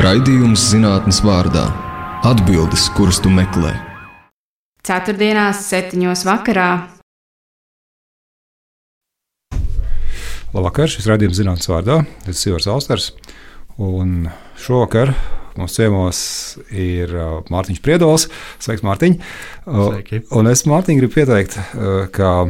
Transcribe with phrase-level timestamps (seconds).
[0.00, 1.66] Raidījums zinātnes vārdā-
[2.30, 3.74] atbildes, kuras tu meklē.
[4.88, 6.68] Ceturtdienās, septiņos vakarā.
[10.54, 11.98] Labvakar, šis raidījums zinātnes vārdā.
[12.24, 13.12] Tas ir Sivars Austers.
[13.76, 15.12] Un šovakar
[15.60, 16.24] mums ciemos
[16.72, 18.30] ir uh, Mārtiņš Priedols.
[18.64, 19.20] Sveiks, Mārtiņ!
[19.68, 20.24] Sveiki.
[20.32, 22.48] Un es Mārtiņu gribu pieteikt uh, kā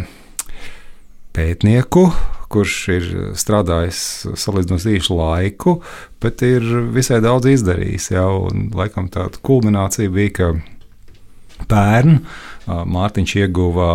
[1.37, 2.07] pētnieku,
[2.53, 3.09] kurš ir
[3.39, 4.03] strādājis
[4.39, 5.79] salīdzinoši īsu laiku,
[6.23, 8.11] bet ir visai daudz izdarījis.
[8.13, 12.21] Jau, un, laikam tāda kulminācija bija, ka pērn
[12.67, 13.93] Mārtiņš ieguva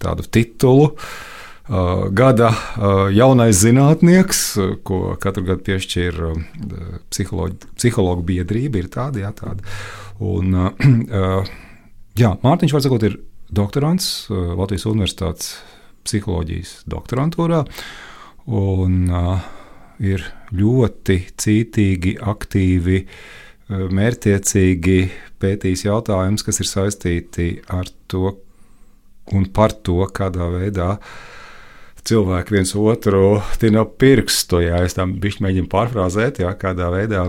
[0.00, 0.90] tādu titulu.
[1.70, 2.50] Gada
[3.14, 4.40] jaunais zinātnieks,
[4.82, 6.18] ko katru gadu piešķir
[7.12, 9.62] psihologu biedrība, ir tāda, jā, tāda.
[10.18, 10.56] Un,
[12.22, 13.20] jā, Mārtiņš, var sakot, ir
[13.54, 15.54] doktorants Latvijas Universitātes
[16.06, 17.64] psiholoģijas doktorantūrā.
[18.50, 19.44] Un, uh,
[20.02, 20.24] ir
[20.56, 25.00] ļoti cītīgi, aktīvi, uh, mērķiecīgi
[25.40, 28.34] pētījis jautājumus, kas ir saistīti ar to
[29.36, 30.96] un par to, kādā veidā
[32.10, 34.62] cilvēki viens otru tina pirkstu.
[34.64, 37.26] Ja es tam bišķi mēģinu pārfrāzēt, ja, kādā veidā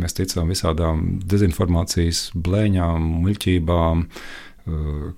[0.00, 4.06] mēs ticam visādām dezinformācijas blēņām, muļķībām,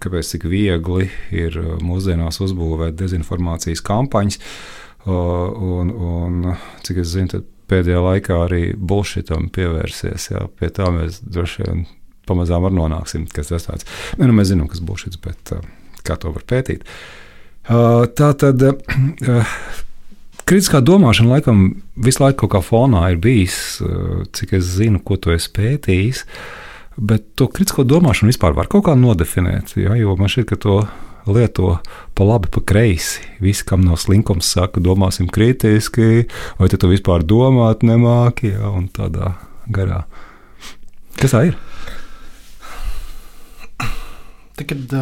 [0.02, 4.38] kāpēc tik viegli ir mūsdienās uzbūvēt dezinformācijas kampaņas.
[5.06, 6.52] Un, un
[6.86, 7.42] cik es zinu,
[7.72, 10.30] pēdējā laikā arī bullshitam pievērsies.
[10.34, 11.86] Jā, pie tā mēs droši vien
[12.28, 13.88] pamazām nonāksim, kas tas tāds.
[14.18, 15.54] Ne, nu, mēs zinām, kas šis, bet
[16.06, 16.86] kā to var pētīt.
[17.66, 18.62] Tā tad
[20.48, 21.64] kritiskā domāšana laikam
[21.94, 23.56] visu laiku kaut kā fonā ir bijis,
[24.34, 26.24] cik es zinu, ko tu esi pētījis.
[26.96, 29.76] Bet to kritisko domāšanu vispār var kaut kā nodefinēt.
[29.80, 30.76] Ja, jo man šķiet, ka to
[31.26, 31.78] lieto
[32.14, 33.22] pa labi, pa kreisi.
[33.40, 36.26] Visi, kam nav slinkums, saka, domāsim kritiski,
[36.58, 39.34] vai tu vispār domāt nemāki, ja, un tādā
[39.72, 40.04] garā.
[41.18, 41.58] Kas tā ir?
[44.52, 44.94] Tad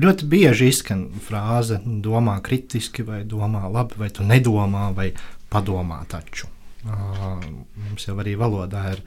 [0.00, 5.10] ļoti bieži izskan frāze, domā kritiski, vai domā labi, vai tu nedomā, vai
[5.52, 6.48] padomā taču.
[6.86, 9.02] Mums jau arī valodā ir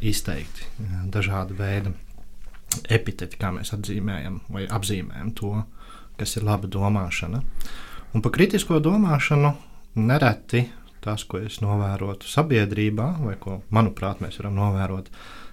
[0.00, 0.68] izteikti
[1.12, 1.92] dažādi veidi
[2.88, 5.54] epiteti, kā mēs atzīmējam vai apzīmējam to,
[6.20, 7.42] kas ir laba domāšana.
[8.12, 9.52] Un par kritisko domāšanu
[10.00, 10.66] nereti
[11.02, 15.10] tas, ko es novērotu sabiedrībā, vai ko, manuprāt, mēs varam novērot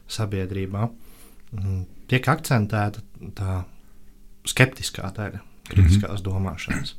[0.10, 0.88] sabiedrībā,
[2.10, 3.02] tiek akcentēta
[3.38, 3.64] tā
[4.50, 6.28] skeptiskā daļa kritiskās mm -hmm.
[6.30, 6.96] domāšanas.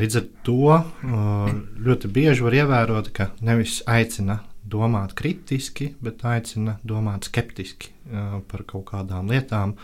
[0.00, 0.84] Līdz ar to
[1.86, 7.92] ļoti bieži var ievērot, ka nevis aicina domāt kritiski, bet aicina domāt skeptiski
[8.48, 9.76] par kaut kādām lietām,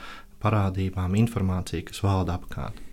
[0.43, 2.85] parādībām, informāciju, kas valda apkārt.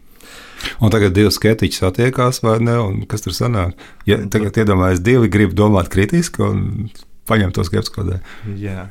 [0.82, 2.78] Un tagad divi skeptiķi satiekās, vai ne?
[3.10, 3.76] Kas tur sanāk?
[4.10, 6.64] Ja tagad iedomājas, divi grib domāt kritiski un
[7.30, 8.56] paņemt to skeptisko daļu.
[8.62, 8.88] Jā,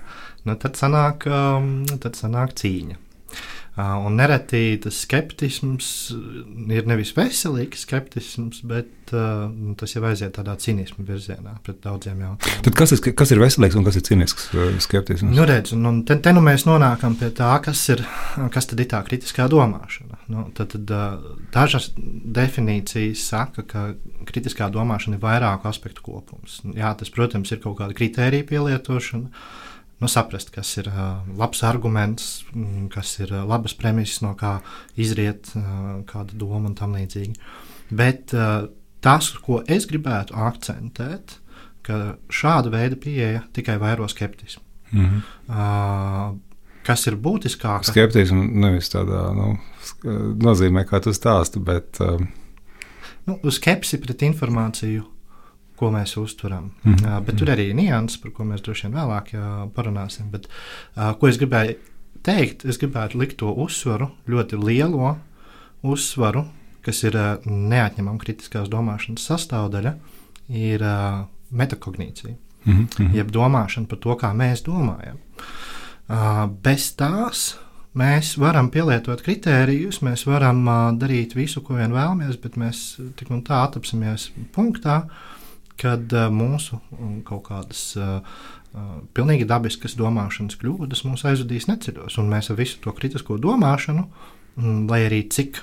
[0.47, 1.27] nu tad sanāk,
[2.05, 3.01] tad sanāk cīņa.
[3.75, 5.87] Un nereti tas skeptisms
[6.71, 9.49] ir nevis veselīgs skeptisms, bet uh,
[9.81, 12.61] tas jau aiziet tādā cinisma virzienā pret daudziem jautājumiem.
[12.69, 14.47] Tad kas ir, kas ir veselīgs un kas ir cinisks
[14.87, 15.35] skeptisms?
[15.35, 18.05] Nu, redz, un, un te, te nu mēs nonākam pie tā, kas ir,
[18.55, 20.23] kas tad ir tā kritiskā domāšana.
[20.31, 20.95] Nu, tad, tad,
[21.56, 23.89] dažas definīcijas saka, ka
[24.31, 26.61] kritiskā domāšana ir vairāku aspektu kopums.
[26.79, 29.64] Jā, tas, protams, ir kaut kāda kritērija pielietošana
[30.05, 30.91] nu, saprast, kas ir
[31.39, 32.45] labs arguments,
[32.93, 34.59] kas ir labas premises, no kā
[35.01, 35.49] izriet
[36.11, 37.39] kāda doma un tam līdzīgi.
[37.95, 38.35] Bet
[39.05, 41.39] tas, ko es gribētu akcentēt,
[41.85, 44.63] ka šāda veida pieeja tikai vairo skeptismu.
[44.93, 45.23] Mm -hmm.
[45.49, 46.37] uh,
[46.87, 47.85] kas ir būtiskāk?
[47.89, 49.57] Skeptisms nevis tādā nu,
[50.45, 52.01] nozīmē, kā tu stāsti, bet.
[52.01, 52.21] Uh...
[53.27, 55.05] Nu, skepsi pret informāciju
[55.84, 56.71] ko mēs uztveram.
[56.83, 57.19] Mm -hmm.
[57.19, 60.31] uh, bet tur arī ir nianses, par ko mēs droši vien vēlāk jā, parunāsim.
[60.31, 60.49] Bet,
[60.97, 61.77] uh, ko es gribēju
[62.22, 65.17] teikt, es gribētu likt to uzsvaru, ļoti lielo
[65.83, 66.47] uzsvaru,
[66.84, 69.94] kas ir uh, neatņemama kritiskās domāšanas sastāvdaļa,
[70.49, 72.35] ir uh, metakognīcija.
[72.64, 73.14] Mm -hmm.
[73.14, 75.20] Jeb domāšana par to, kā mēs domājam.
[76.09, 77.56] Uh, bez tās
[77.94, 83.31] mēs varam pielietot kritērijus, mēs varam uh, darīt visu, ko vien vēlamies, bet mēs tik
[83.31, 85.34] un tā atrapsimies punktā, uh,
[85.81, 88.21] kad uh, mūsu um, kaut kādas uh,
[88.75, 94.09] uh, pilnīgi dabiskas domāšanas kļūdas mūs aizvedīs neceļos, un mēs ar visu to kritisko domāšanu.
[94.55, 95.56] Mm, lai arī cik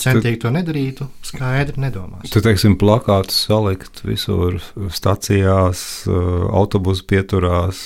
[0.00, 2.30] centīgi to nedarītu, skaidri nedomās.
[2.32, 4.56] Tur, teiksim, plakātus salikt visur,
[4.96, 7.82] stācijās, autobusu pieturās,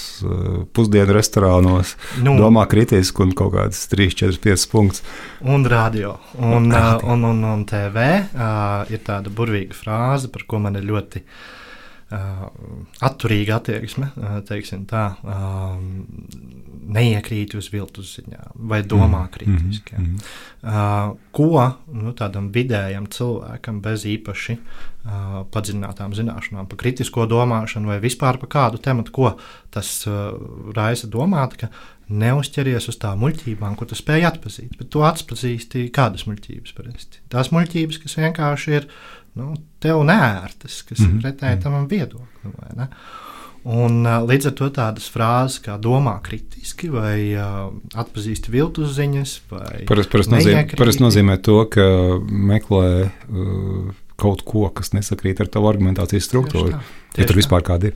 [0.71, 5.03] pusdienu restorānos, nu, domā kritiski un kaut kādas 3, 4, 5 punktus.
[5.43, 10.63] Un radio, un, uh, un, un, un TV uh, ir tāda burvīga frāze, par ko
[10.63, 11.43] man ir ļoti uh,
[13.05, 15.79] atturīga attieksme, uh, teiksim tā, uh,
[16.95, 19.97] neiekrīt uz viltus ziņām vai domā kritiski.
[19.97, 21.17] Mm -hmm.
[21.33, 24.59] ko nu, tādam vidējam cilvēkam bez īpaši
[25.53, 29.37] padziļinātām zināšanām par kritisko domāšanu vai vispār par kādu tematu, ko
[29.71, 30.07] tas
[30.77, 31.69] raisa domāt, ka
[32.09, 34.77] neuzķeries uz tām muļķībām, ko tu spēj atpazīt.
[34.79, 37.21] Bet tu atpazīsti kādas muļķības parasti.
[37.33, 38.89] Tās muļķības, kas vienkārši ir
[39.39, 39.53] nu,
[39.83, 41.09] tev nērtas, kas mm -hmm.
[41.09, 41.23] ir mhm.
[41.25, 42.89] pretēji tam viedoklim.
[43.65, 49.85] Un, līdz ar to tādas frāzes kā domā kritiski, vai uh, atpazīst viltus ziņas, vai
[49.89, 51.87] parasti nozīmē, parast nozīmē to, ka
[52.29, 56.77] meklē uh, kaut ko, kas nesakrīt ar tavu argumentācijas struktūru.
[56.77, 57.95] Tieši tā, tieši ja tur vispār kāda ir.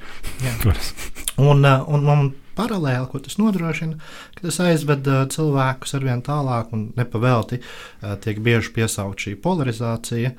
[1.39, 3.99] un, uh, un, un paralēli, ko tas nodrošina,
[4.37, 9.39] ka tas aizved uh, cilvēkus ar vien tālāk un nepavēlti uh, tiek bieži piesaukt šī
[9.43, 10.35] polarizācija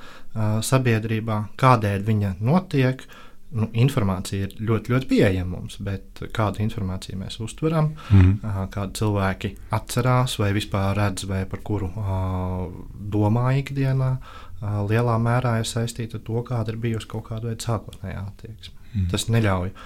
[0.64, 3.02] sabiedrībā, kādēļ viņa notiek.
[3.50, 8.68] Nu, informācija ir ļoti, ļoti pieejama mums, bet kādu informāciju mēs uztveram, mm -hmm.
[8.70, 11.90] kādu cilvēki atcerās, vai vispār redz, vai par kuru
[13.16, 14.12] domā ikdienā,
[14.62, 18.76] lielā mērā ir saistīta ar to, kāda ir bijusi kaut kāda veida sākotnējā attieksme.
[18.94, 19.08] Mm.
[19.10, 19.82] Tas neļauj uh,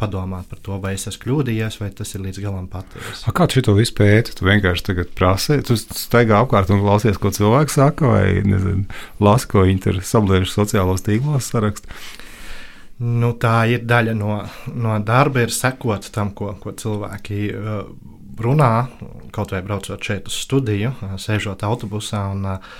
[0.00, 3.24] padomāt par to, vai es esmu kļūdījies, vai tas ir līdz galam patiesi.
[3.36, 4.34] Kā tu to visu pēti?
[4.36, 8.86] Tu vienkārši tagad prasi, tu staigā apkārt un klausies, ko cilvēks saka, vai nezinu,
[9.22, 11.90] lasi, ko viņi tur sabliež sociālos tīklos sarakstu.
[12.96, 14.38] Nu, tā ir daļa no,
[14.72, 17.82] no darba, ir sekot tam, ko, ko cilvēki uh,
[18.42, 18.70] runā,
[19.34, 22.74] kaut vai braucot šeit uz studiju, sēžot autobusā un uh,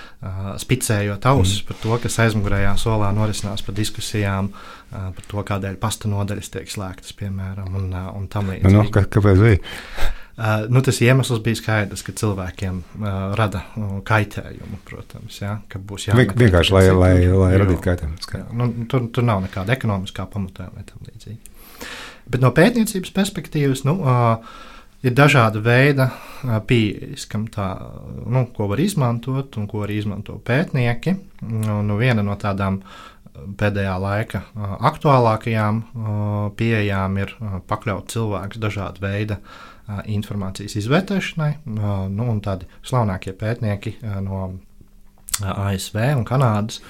[0.61, 1.67] spicējot ausis mm.
[1.69, 6.71] par to, kas aizmugurējā solā norisinās par diskusijām, uh, par to, kādēļ pasta nodaļas tiek
[6.71, 8.75] slēgtas, piemēram, un, uh, un tam līdzīgi.
[8.75, 9.59] Nu, kā, kāpēc bija?
[10.37, 13.07] Uh, nu, tas iemesls bija skaidrs, ka cilvēkiem uh,
[13.39, 18.21] rada uh, kaitējumu, protams, ja, ka būs jābūt vienkārši, lai, lai, lai radītu kaitējumu.
[18.35, 21.55] Jā, nu, tur, tur nav nekāda ekonomiskā pamatojuma tam līdzīgi.
[22.29, 24.75] Bet no pētniecības perspektīvas, nu, uh,
[25.07, 26.09] ir dažāda veida
[26.67, 27.67] pieejas, tā,
[28.25, 31.15] nu, ko var izmantot un ko arī izmanto pētnieki.
[31.47, 32.81] Nu, nu, viena no tādām
[33.57, 34.43] pēdējā laika
[34.89, 35.81] aktuālākajām
[36.57, 37.33] pieejām ir
[37.69, 39.37] pakļaut cilvēkus dažādu veidu
[40.09, 41.51] informācijas izvērtēšanai.
[41.65, 44.47] Nu, tādi slavenākie pētnieki no
[45.41, 46.81] ASV un Kanādas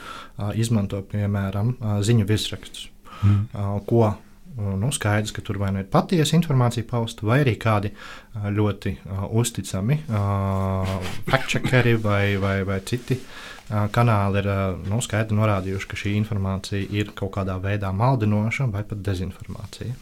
[0.56, 1.76] izmanto piemēram
[2.06, 2.88] ziņu virsrakstus,
[3.22, 3.84] mm.
[3.90, 4.14] ko
[4.58, 7.92] nu, skaidrs, ka tur vai nu ir patiesa informācija pausta, vai arī kādi
[8.34, 10.98] ļoti uh, uzticami uh,
[11.30, 16.90] fact-checkeri vai, vai, vai citi uh, kanāli ir uh, nu, skaidri norādījuši, ka šī informācija
[16.98, 19.94] ir kaut kādā veidā maldinoša vai pat dezinformācija.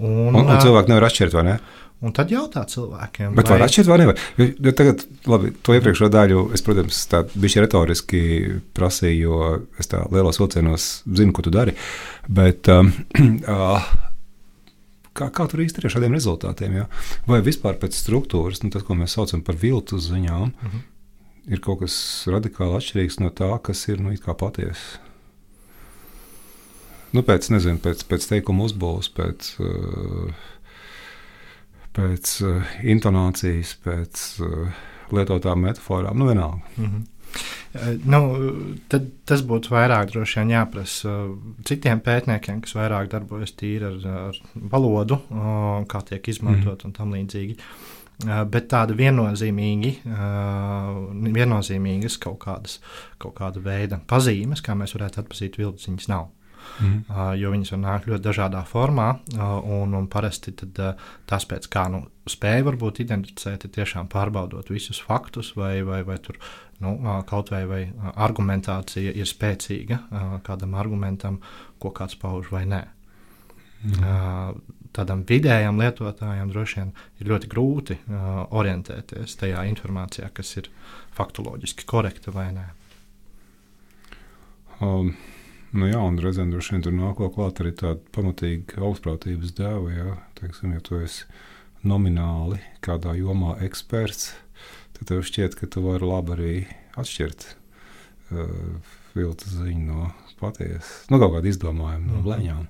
[0.00, 1.60] Un, un, un cilvēki nevar atšķirt, vai ne?
[2.00, 4.20] Un tad jautā cilvēkiem, Bet vai var atšķirt vai nevar.
[4.40, 8.20] Jo, jo tagad, labi, to iepriekšējo daļu es, protams, tā bišķi retoriski
[8.76, 9.50] prasīju, jo
[9.82, 11.74] es tā lielos vilcienos zinu, ko tu dari.
[12.30, 12.86] Bet, uh,
[15.18, 16.78] kā, kā tur īsti ir šādiem rezultātiem?
[16.82, 16.86] Ja?
[17.26, 20.76] Vai vispār pēc struktūras, nu, tas, ko mēs saucam par viltus ziņām, uh mhm.
[20.76, 21.52] -huh.
[21.52, 21.94] ir kaut kas
[22.30, 25.00] radikāli atšķirīgs no tā, kas ir nu, patiesa?
[27.12, 29.56] Nu, pēc, nezinu, pēc, pēc teikuma uzbūves, pēc.
[29.58, 30.30] Uh,
[31.96, 36.60] pēc uh, intonācijas, pēc uh, lietotām metaforām, nu vienalga.
[36.76, 37.06] Mm -hmm.
[38.10, 38.20] Nu,
[38.90, 41.12] tad tas būtu vairāk droši vien jāprasa
[41.68, 44.00] citiem pētniekiem, kas vairāk darbojas tīri ar,
[44.30, 44.40] ar
[44.72, 45.20] valodu,
[45.90, 46.88] kā tiek izmantot mm.
[46.88, 47.56] un tam līdzīgi.
[48.20, 49.92] Bet tāda viennozīmīgi,
[51.38, 52.80] viennozīmīgas kaut kādas
[53.22, 56.28] kaut kāda veida pazīmes, kā mēs varētu atpazīt vilciņas, nav.
[56.80, 57.02] Mm.
[57.08, 61.44] Uh, jo viņas var nākt ļoti dažādā formā, uh, un, un parasti tad, uh, tas,
[61.48, 66.38] pēc kā nu, spēja varbūt identificēt, ir tiešām pārbaudot visus faktus, vai, vai, vai tur
[66.80, 67.82] nu, uh, kaut vai, vai
[68.14, 70.00] argumentācija ir spēcīga
[70.46, 71.40] kādam argumentam,
[71.82, 72.84] ko kāds pauž vai nē.
[73.80, 74.60] Mm.
[74.92, 76.88] Tādam vidējam lietotājam droši vien
[77.22, 77.96] ir ļoti grūti
[78.58, 80.68] orientēties tajā informācijā, kas ir
[81.16, 82.66] faktoloģiski korekta vai nē.
[84.84, 85.14] Um.
[85.70, 89.92] Nu, jā, un reizēm droši vien tur nāk klāt arī tāda pamatīga augstprātības dēva.
[89.94, 91.28] Jā, teiksim, ja tu esi
[91.86, 94.32] nomināli kādā jomā eksperts,
[94.98, 96.54] tad tev šķiet, ka tu vari labi arī
[96.98, 100.08] atšķirt uh, viltus ziņu no
[100.40, 102.24] patiesas, nu, kaut kādu izdomājumu, no mhm.
[102.26, 102.64] blēņām.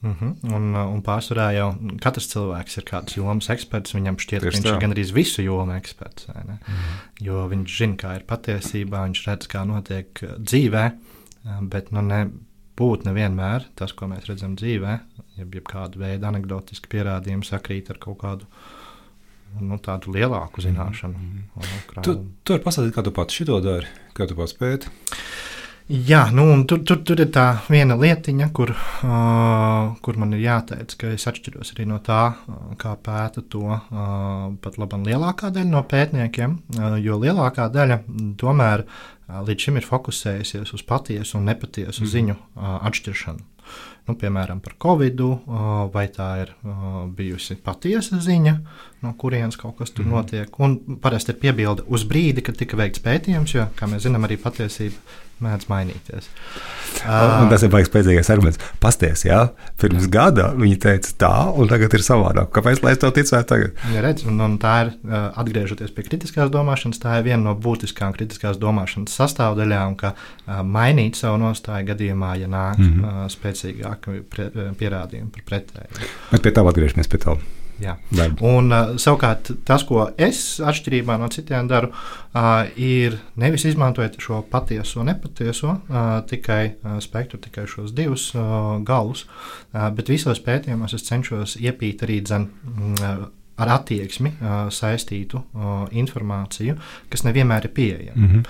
[0.00, 0.54] Mm -hmm.
[0.56, 1.66] Un, un pārsvarā jau
[2.00, 3.92] katrs cilvēks ir kāds jomas eksperts.
[3.92, 4.72] Viņam šķiet, Tieši ka viņš tā.
[4.72, 6.28] ir gandrīz visu jomu eksperts.
[6.28, 7.00] Mm -hmm.
[7.20, 10.96] Jo viņš zina, kā ir patiesībā, viņš redz, kā notiek dzīvēm
[11.44, 14.98] bet nu, nebūtu nevienmēr tas, ko mēs redzam dzīvē,
[15.38, 18.48] jeb, jeb kādu veidu anekdotiski pierādījumi sakrīt ar kaut kādu
[19.60, 21.18] nu, tādu lielāku zināšanu.
[21.18, 22.02] Mm -hmm.
[22.02, 24.88] Tu, tu vari pasakāt, kā tu pats šo dari, kā tu pats pēti.
[25.90, 30.92] Jā, nu, tur, tur, tur ir tā viena lietiņa, kur, uh, kur man ir jāteic,
[31.00, 32.20] ka es atšķiros arī no tā,
[32.78, 33.80] kā pēta to uh,
[34.62, 36.54] pat labi lielākā daļa no pētniekiem.
[36.76, 38.04] Uh, jo lielākā daļa
[38.38, 42.12] tomēr uh, līdz šim ir fokusējusies uz patiesu un nepatiesu mm.
[42.14, 43.42] ziņu uh, atšķiršanu.
[44.10, 45.20] Nu, piemēram, par Covid,
[45.94, 46.50] vai tā ir
[47.14, 48.56] bijusi patiesa ziņa,
[49.06, 50.16] no kurienes kaut kas tur mm.
[50.16, 50.58] notiek.
[50.58, 54.40] Un parasti ir piebilde uz brīdi, kad tika veikts pētījums, jo, kā mēs zinām, arī
[54.42, 54.98] patiesība
[55.40, 56.28] mēdz mainīties.
[57.00, 58.60] Uh, tas ir baigs pēdējais arguments.
[58.82, 59.38] Pasties, jā,
[59.80, 62.50] pirms gada viņi teica tā, un tagad ir savādāk.
[62.52, 63.80] Kāpēc lai es tev ticētu tagad?
[63.94, 64.92] Ja redz, un, un tā ir,
[65.40, 70.12] atgriežoties pie kritiskās domāšanas, tā ir viena no būtiskākām kritiskās domāšanas sastāvdaļām, ka
[70.66, 73.32] mainīt savu nostāju gadījumā, ja nāk mm -hmm.
[74.00, 76.10] Spēcīgāki pierādījumi par pretēju.
[76.32, 77.36] Bet pie tā atgriežamies pie tā.
[77.80, 77.94] Jā.
[78.44, 84.42] Un, uh, savukārt, tas, ko es atšķirībā no citiem daru, uh, ir nevis izmantojot šo
[84.52, 89.24] patieso, nepatieso, uh, tikai uh, spektru, tikai šos divus uh, galus,
[89.72, 92.50] uh, bet visos pētījumos es cenšos iepīt arī dzen,
[93.00, 93.24] uh,
[93.60, 96.76] ar attieksmi uh, saistītu uh, informāciju,
[97.12, 98.16] kas nevienmēr ir pieejama.
[98.16, 98.44] Mm -hmm.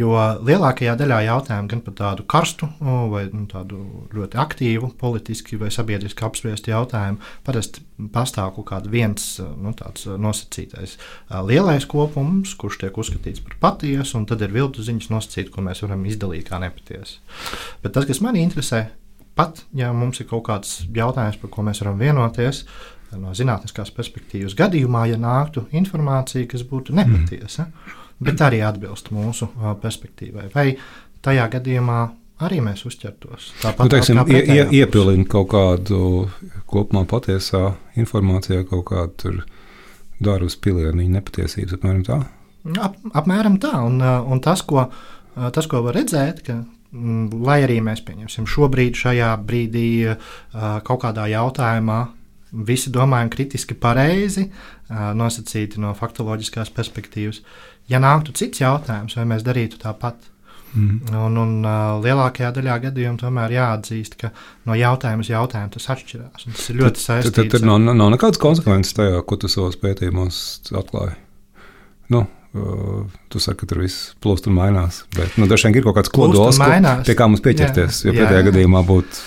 [0.00, 0.14] Jo
[0.46, 3.80] lielākajā daļā jautājumu gan par tādu karstu uh, vai nu, tādu
[4.14, 7.80] ļoti aktīvu politiski vai sabiedriski apspriestu jautājumu parasti
[8.12, 9.74] pastāv kaut kāds viens nu,
[10.18, 15.50] nosacītais uh, lielais kopums, kurš tiek uzskatīts par patiesu, un tad ir viltu ziņas nosacīti,
[15.50, 17.20] ko mēs varam izdalīt kā nepatiesu.
[17.82, 18.86] Bet tas, kas manī interesē,
[19.34, 22.64] pat ja mums ir kaut kāds jautājums, par ko mēs varam vienoties,
[23.18, 27.98] no zinātniskās perspektīvas gadījumā, ja nāktu informācija, kas būtu nepatiesa, mm.
[28.26, 29.50] bet arī atbilst mūsu
[29.82, 30.48] perspektīvai.
[30.54, 30.66] Vai
[31.24, 32.00] tajā gadījumā
[32.46, 33.52] arī mēs uzķertos.
[33.60, 36.02] Tāpat nu, teiksim, ie, ie, iepilnīt kaut kādu
[36.70, 39.40] kopumā patiesā informācijā, kaut kādu
[40.24, 42.20] dārbu pilieniņu nepatiesības, apmēram tā?
[42.80, 44.86] Ap, apmēram tā, un, un tas, ko,
[45.34, 49.90] tas, ko var redzēt, ka mm, lai arī mēs pieņemsim šobrīd, šajā brīdī,
[50.84, 52.02] kaut kādā jautājumā
[52.50, 54.48] visi domājam kritiski pareizi,
[54.90, 57.42] nosacīti no faktoloģiskās perspektīvas.
[57.90, 60.28] Ja nāktu cits jautājums, vai mēs darītu tāpat?
[60.70, 61.14] Mm.
[61.18, 61.54] Un, un
[62.04, 64.30] lielākajā daļā gadījumu tomēr jāatzīst, ka
[64.70, 66.44] no jautājuma uz jautājumu tas atšķirās.
[66.46, 67.34] Tas ir ļoti saistīts.
[67.34, 71.18] Tad, tad, tad nav, nav nekādas konsekvences tajā, ko tu savos pētījumos atklāji.
[72.14, 75.04] Nu, Uh, tu saki, ka tur viss plūst un mainās.
[75.14, 76.58] Bet nu, dažkārt ir kaut kāds kodols,
[77.06, 78.00] pie kā mums pieķerties.
[78.02, 79.20] Jā, jo pretējā gadījumā būtu.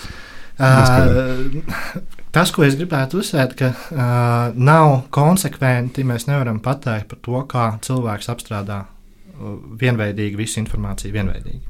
[0.60, 1.64] Uh,
[2.34, 7.66] Tas, ko es gribētu uzsvērt, ka uh, nav konsekventi, mēs nevaram pateikt par to, kā
[7.86, 11.14] cilvēks apstrādā uh, vienveidīgi visu informāciju.
[11.14, 11.62] Vienveidīgi.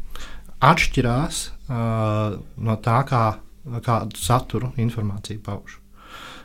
[0.63, 3.23] Atšķirās uh, no tā, kā,
[3.83, 5.75] kādu saturu informācija pauž.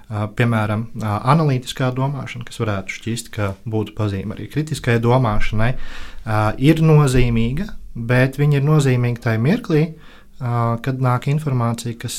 [0.09, 6.49] Uh, piemēram, uh, analītiskā domāšana, kas varētu šķist, ka būtu pazīme arī kritiskai domāšanai, uh,
[6.59, 9.85] ir nozīmīga, bet viņa ir nozīmīga tajā mirklī,
[10.39, 12.19] kad nāk informācija, kas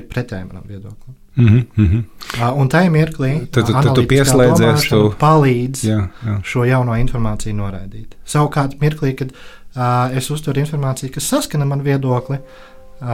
[0.00, 1.16] ir pretēji manam viedoklim.
[1.36, 2.02] Mm -hmm.
[2.38, 5.96] uh, un tajā mirklī tad, tad, tad tu pieslēdzies, tu palīdz jā,
[6.26, 6.34] jā.
[6.46, 8.14] šo jauno informāciju noraidīt.
[8.26, 13.08] Savukārt, mirklī, kad uh, es uztveru informāciju, kas saskana man viedokli, uh,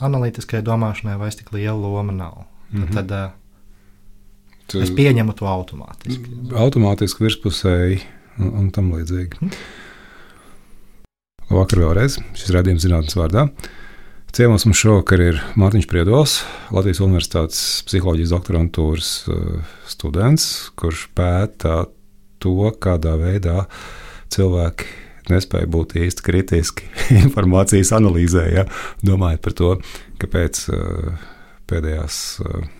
[0.00, 2.44] analītiskai domāšanai vairs tik liela loma nav.
[2.70, 2.94] Mm -hmm.
[2.94, 3.30] Tad, uh,
[4.66, 6.28] tu, es pieņemu to automātiski.
[6.52, 8.00] Automātiski virspusēji
[8.38, 9.40] un, un tam līdzīgi.
[9.40, 9.50] Mm.
[11.54, 13.48] Vakar vēlreiz šis redzējums zinātnes vārdā.
[14.34, 16.32] Ciemos mums šovakar ir Mārtiņš Priedols,
[16.74, 21.84] Latvijas Universitātes psiholoģijas doktorantūras uh, students, kurš pēta
[22.42, 23.68] to, kādā veidā
[24.34, 24.88] cilvēki
[25.30, 26.88] nespēja būt īsti kritiski
[27.22, 28.64] informācijas analīzē, ja?
[29.06, 29.68] domājot par to,
[30.24, 31.28] kāpēc uh,
[31.70, 32.18] pēdējās.
[32.42, 32.72] Uh,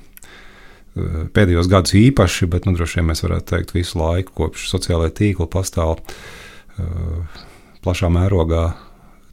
[1.39, 5.47] pēdējos gadus īpaši, bet nu, droši vien mēs varētu teikt visu laiku, kopš sociālajā tīkla
[5.55, 7.47] pastāv uh,
[7.87, 8.65] plašā mērogā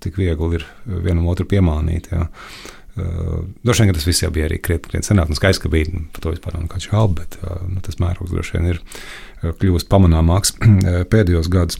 [0.01, 2.11] tik viegli ir vienam otru piemānīt.
[2.13, 2.27] Jā.
[2.91, 6.03] Uh, droši vien tas viss jau bija arī krietni senāk, un skaidrs, ka bija nu,
[6.11, 8.81] par to vispār nav nekāds šaubu, bet uh, nu, tas mērogs droši vien ir
[9.61, 10.57] kļuvis pamanāmāks
[11.13, 11.79] pēdējos gados.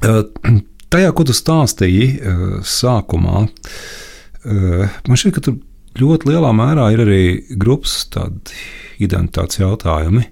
[0.00, 0.22] Uh,
[0.94, 2.06] tajā, ko tu stāstīji
[2.64, 3.42] sākumā,
[4.48, 5.58] man šķiet, ka tur
[6.00, 7.22] ļoti lielā mērā ir arī
[7.60, 8.00] grupas
[9.02, 10.24] identitātes jautājumi.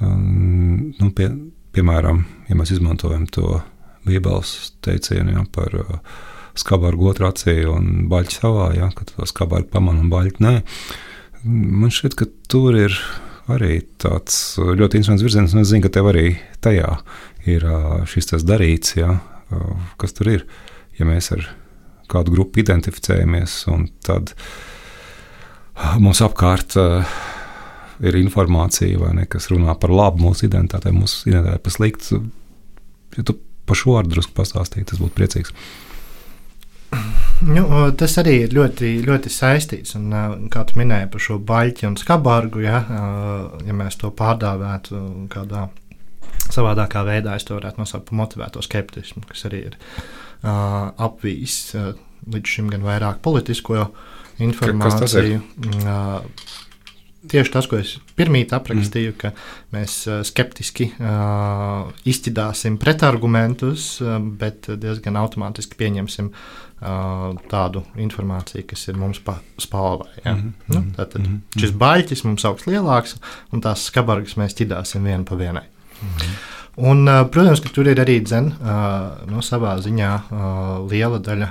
[0.00, 1.28] Nu, pie,
[1.76, 3.58] piemēram, ja mēs izmantojam to
[4.06, 5.96] Bībeles teicienu ja, par uh,
[6.58, 10.54] skābāru otru acī un baļķi savā, ja, ka to skābāru pamanu un baļķi nē.
[11.44, 12.96] Man šķiet, ka tur ir
[13.50, 16.26] arī tāds ļoti interesants virziens, un es zinu, ka tev arī
[16.64, 16.90] tajā
[17.50, 20.46] ir uh, šis tas darīts, ja, uh, kas tur ir.
[20.98, 21.46] Ja mēs ar
[22.10, 24.34] kādu grupu identificējamies, un tad
[26.02, 27.06] mums apkārt uh,
[28.04, 32.20] ir informācija, ne, kas runā par labu mūsu identitātei, mūsu identitātei par sliktu.
[33.16, 33.36] Ja tu
[33.70, 35.54] par šo vārdu drusku pastāstīt, tas būtu priecīgs.
[37.46, 37.64] Nu,
[37.96, 39.94] tas arī ir ļoti, ļoti saistīts.
[39.96, 40.10] Un,
[40.52, 42.82] kā tu minēji par šo baļķi un skabargu, ja,
[43.64, 45.00] ja mēs to pārdāvētu
[45.32, 45.68] kādā
[46.50, 51.92] savādākā veidā, es to varētu nosaukt par motivēto skeptismu, kas arī ir uh, apvījis uh,
[52.34, 53.86] līdz šim gan vairāk politisko
[54.42, 55.40] informāciju.
[55.80, 56.20] Uh,
[57.28, 59.18] tieši tas, ko es pirmīt aprakstīju, mm.
[59.20, 59.32] ka
[59.74, 59.96] mēs
[60.28, 69.20] skeptiski uh, izķidāsim pretargumentus, uh, bet diezgan automātiski pieņemsim uh, tādu informāciju, kas ir mums
[69.24, 70.12] pa spalvai.
[70.24, 70.36] Ja?
[70.36, 71.60] Mm nu, tad mm -hmm.
[71.60, 73.16] šis baļķis mums augs lielāks,
[73.52, 75.66] un tās skabargas mēs ķidāsim vienu pa vienai.
[76.02, 76.34] Mm.
[76.76, 78.52] Un, protams, ka tur ir arī dzen,
[79.26, 80.10] no savā ziņā
[80.90, 81.48] liela daļa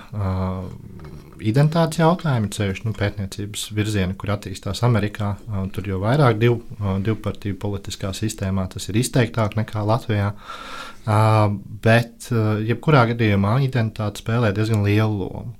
[1.46, 5.34] identitātes jautājumi, ceļš nu, pētniecības virzieni, kur attīstās Amerikā.
[5.76, 6.60] Tur jau vairāk div,
[7.06, 10.34] divpartiju politiskā sistēmā tas ir izteiktāk nekā Latvijā.
[11.86, 12.30] Bet,
[12.68, 15.56] jebkurā gadījumā, identitāte spēlē diezgan lielu lomu.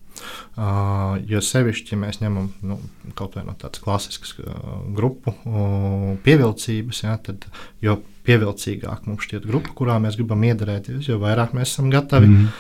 [0.60, 2.76] Uh, jo sevišķi, ja mēs ņemam nu,
[3.16, 7.48] kaut vai no tādas klasiskas uh, grupu uh, pievilcības, ja, tad
[7.80, 7.96] jo
[8.28, 12.52] pievilcīgāk mums šķiet grupa, kurā mēs gribam iedarēties, jo vairāk mēs esam gatavi mm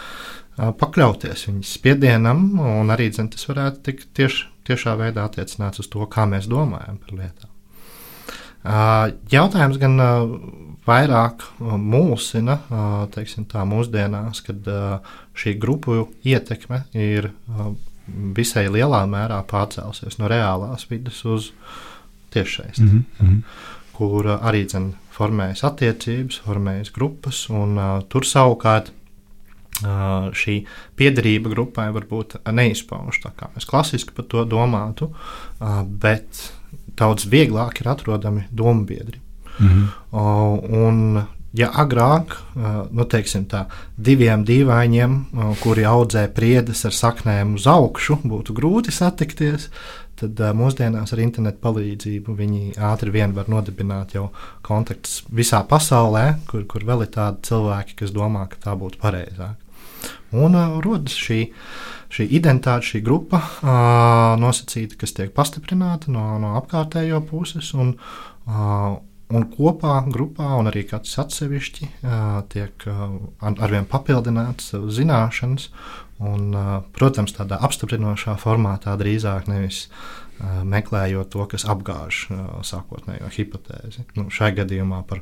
[0.59, 6.03] pakļauties viņas spiedienam, un arī dzen, tas varētu tikt tieši, tiešā veidā attiecināts uz to,
[6.11, 7.49] kā mēs domājam par lietām.
[9.31, 9.95] Jautājums gan
[10.87, 12.59] vairāk mulsina
[13.13, 14.67] teiksim, tā, mūsdienās, kad
[15.39, 17.31] šī grupu ietekme ir
[18.35, 21.51] visai lielā mērā pārcēlusies no reālās vidas uz
[22.33, 23.41] tiešsaistes, mm -hmm.
[23.93, 28.91] kur arī dzen, formējas attiecības, formējas grupas, un tur savukārt
[29.79, 30.55] šī
[30.99, 35.11] piederība grupai varbūt neizpaužas tā, kā mēs klasiski par to domātu,
[36.03, 36.51] bet
[36.99, 39.21] daudz vieglāk ir atrodami domu biedri.
[39.59, 39.87] -hmm.
[40.71, 42.35] Un, ja agrāk,
[42.91, 43.05] nu,
[43.49, 43.65] tā,
[43.97, 45.25] diviem dīvainiem,
[45.61, 49.69] kuri audzē priedes ar saknēm uz augšu, būtu grūti satikties,
[50.19, 54.29] tad mūsdienās ar internetu palīdzību viņi ātri vien var nodibināt jau
[54.61, 59.55] kontaktus visā pasaulē, kur, kur vēl ir tādi cilvēki, kas domā, ka tā būtu pareizāk.
[60.35, 61.41] Un uh, rodas šī,
[62.13, 67.73] šī identitāte, šī grupa uh, nosacīta, kas tiek pastiprināta no, no apkārtējo puses.
[67.77, 67.95] Un,
[68.47, 68.97] uh,
[69.29, 71.87] Un kopā, grupā, un arī katrs atsevišķi
[72.49, 72.85] tiek
[73.45, 75.67] arvien papildināts savas zināšanas.
[76.25, 76.47] Un,
[76.97, 79.83] protams, tādā apstiprinošā formātā drīzāk nevis
[80.65, 82.23] meklējot to, kas apgāž
[82.65, 84.07] sākotnējo hipotēzi.
[84.17, 85.21] Nu, šai gadījumā par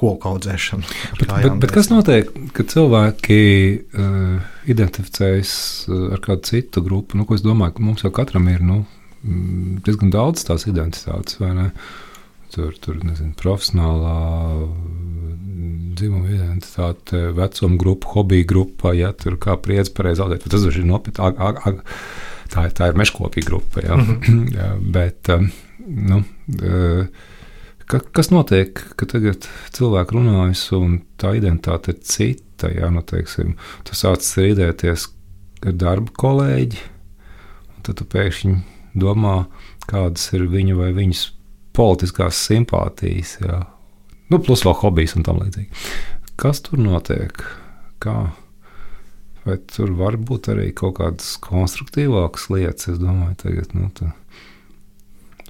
[0.00, 0.84] koku audzēšanu.
[1.20, 3.40] Bet, bet, bet kas notiek, kad cilvēki
[3.76, 5.52] uh, identificējas
[5.88, 7.18] uh, ar kādu citu grupu?
[7.18, 8.82] Nu, es domāju, ka mums jau katram ir nu,
[9.22, 11.70] mm, diezgan daudz tās identitātes, vai ne?
[12.54, 14.18] Tur, tur nezinu, profesionālā
[14.64, 20.46] mm, dzimuma identitāte, vecuma grupa, hobija grupa, ja tur kā priedzi pareizi audzēt.
[20.52, 21.32] Tas ir nopietni.
[22.52, 23.82] Tā, tā ir meškopīga grupa.
[23.84, 23.96] Ja?
[24.06, 24.92] Mm -hmm.
[24.92, 25.50] bet, um,
[25.86, 26.22] nu,
[26.62, 27.06] uh,
[27.86, 29.46] Ka, kas notiek, kad tagad
[29.76, 32.70] cilvēki runājas un tā identitāte ir cita?
[32.72, 33.54] Jā, nu, teiksim,
[33.86, 35.06] tu sāc strīdēties
[35.66, 36.80] ar darba kolēģi,
[37.76, 38.56] un tad tu pēkšņi
[38.98, 39.36] domā,
[39.86, 41.22] kādas ir viņa vai viņas
[41.76, 43.60] politiskās simpātijas, jā.
[44.32, 45.86] nu, plus vēl hobijs un tam līdzīgi.
[46.40, 47.44] Kas tur notiek?
[48.02, 48.16] Kā?
[49.46, 52.90] Vai tur var būt arī kaut kādas konstruktīvākas lietas?
[52.90, 54.10] Es domāju, tagad, nu, tā.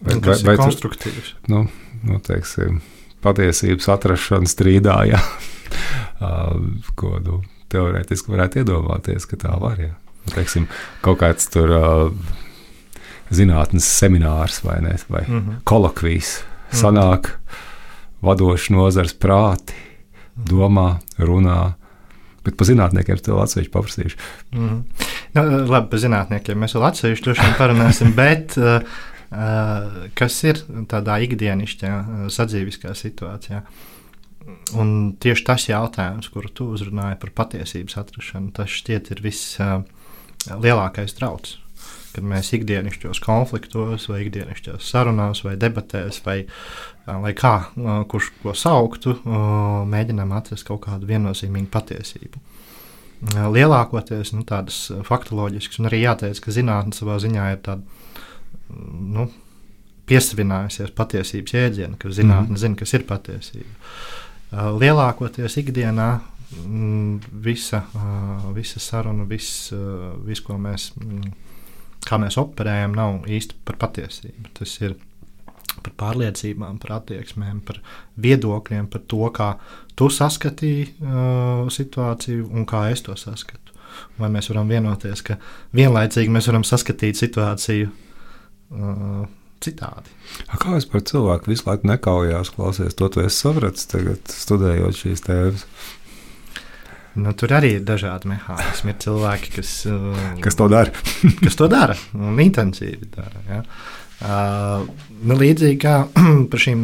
[0.05, 1.33] Vai, vai, vai konstruktīvs?
[1.49, 1.65] Nu,
[2.03, 2.81] nu, teiksim,
[3.25, 5.21] patiesības atrašana strīdā, ja,
[6.99, 9.81] ko nu, teorētiski varētu iedomāties, ka tā var.
[9.83, 9.95] Ja.
[10.27, 10.69] Nu, teiksim,
[11.05, 11.73] kaut kāds tur
[13.35, 15.57] zinātnes seminārs vai, ne, vai mm -hmm.
[15.65, 18.23] kolokvijas sanāk, mm -hmm.
[18.23, 19.75] vadošs nozars prāti,
[20.37, 21.73] domā, runā.
[22.45, 24.17] Bet par zinātniekiem to atsevišķi paprasīšu.
[24.53, 24.83] Mm -hmm.
[25.33, 28.83] nu, labi, par zinātniekiem mēs vēl atsevišķi parunāsim, bet uh,
[29.31, 33.63] kas ir tādā ikdienišķā, eh, sadzīviskā situācijā.
[34.79, 41.17] Un tieši tas jautājums, kuru tu uzrunāji par patiesības atrašanu, tas šķiet ir vislielākais eh,
[41.19, 41.59] drauds.
[42.15, 46.47] Kad mēs ikdienišķos konfliktos, vai ikdienišķos sarunās, vai debatēs, vai,
[47.05, 47.69] vai kā,
[48.09, 49.19] kurš ko sauktu,
[49.85, 52.41] mēģinām atrast kaut kādu viennozīmīgu patiesību.
[53.53, 57.85] Lielākoties nu, tādas faktoloģiskas, un arī jāteic, ka zinātnē savā ziņā ir tāda
[58.71, 59.29] nu,
[60.07, 62.63] piesavinājusies patiesības jēdzienu, ka zinātnē mm.
[62.63, 63.73] zina, kas ir patiesība.
[64.47, 66.11] Uh, lielākoties ikdienā
[66.63, 71.35] mm, visa, uh, visa saruna, viss, uh, vis, ko mēs, mm,
[72.07, 74.55] kā mēs operējam, nav īsti par patiesību.
[74.61, 74.95] Tas ir
[75.83, 77.83] par pārliecībām, par attieksmēm, par
[78.23, 79.51] viedokļiem, par to, kā
[79.99, 80.95] tu saskatīji
[81.73, 83.75] situāciju un kā es to saskatu.
[84.19, 85.37] vai mēs varam vienoties, ka
[85.77, 87.91] vienlaicīgi mēs varam saskatīt situāciju
[88.75, 89.27] uh,
[89.65, 90.15] citādi.
[90.61, 95.25] Kā es par cilvēku visu laiku nekaujās, klausies, to tu esi sapratis tagad, studējot šīs
[95.27, 95.67] tēmas?
[97.17, 98.93] Nu, tur arī ir dažādi mehānismi.
[98.93, 100.93] Ir cilvēki, kas, uh, kas to dara.
[101.45, 103.45] kas to dara un intensīvi dara.
[103.49, 103.63] Ja?
[104.17, 104.91] Uh,
[105.25, 106.03] nu, līdzīgi kā
[106.53, 106.83] par šīm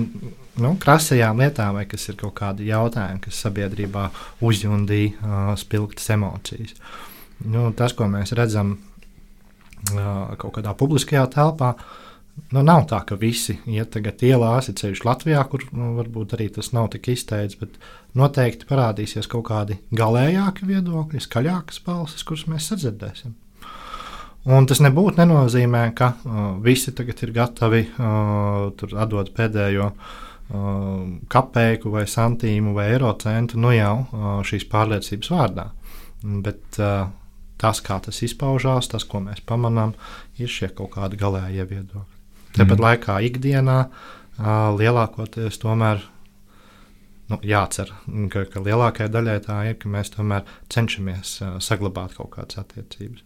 [0.62, 4.08] nu, krasajām lietām, vai kas ir kaut kādi jautājumi, kas sabiedrībā
[4.44, 6.76] uzjundīja uh, spilgtas emocijas.
[7.44, 8.76] Nu, tas, ko mēs redzam
[9.90, 11.74] kaut kādā publiskajā telpā,
[12.52, 16.48] Nu, nav tā, ka visi iet tagad ielās, ir ceļš Latvijā, kur nu, varbūt arī
[16.52, 17.76] tas nav tik izteikts, bet
[18.16, 23.36] noteikti parādīsies kaut kādi galējāki viedokļi, skaļākas balsis, kuras mēs sadzirdēsim.
[24.52, 31.92] Un tas nebūtu nenozīmē, ka uh, visi tagad ir gatavi uh, atdot pēdējo uh, kapeiku,
[31.94, 35.68] vai santīmu, vai eiro centu nu jau uh, šīs pārliecības vārdā.
[36.42, 37.06] Bet uh,
[37.60, 39.94] tas, kā tas izpaužās, tas, ko mēs pamanām,
[40.38, 42.18] ir šie kaut kādi galējie viedokļi.
[42.52, 42.84] Tāpat mm.
[42.86, 43.78] laikā ikdienā
[44.78, 46.02] lielākoties tomēr
[47.30, 47.92] nu, jācer,
[48.32, 53.24] ka, ka lielākajai daļai tā ir, ka mēs tomēr cenšamies saglabāt kaut kādas attiecības.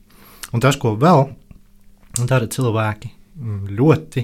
[0.55, 1.27] Un tas, ko vēl
[2.29, 3.11] dara cilvēki,
[3.77, 4.23] ļoti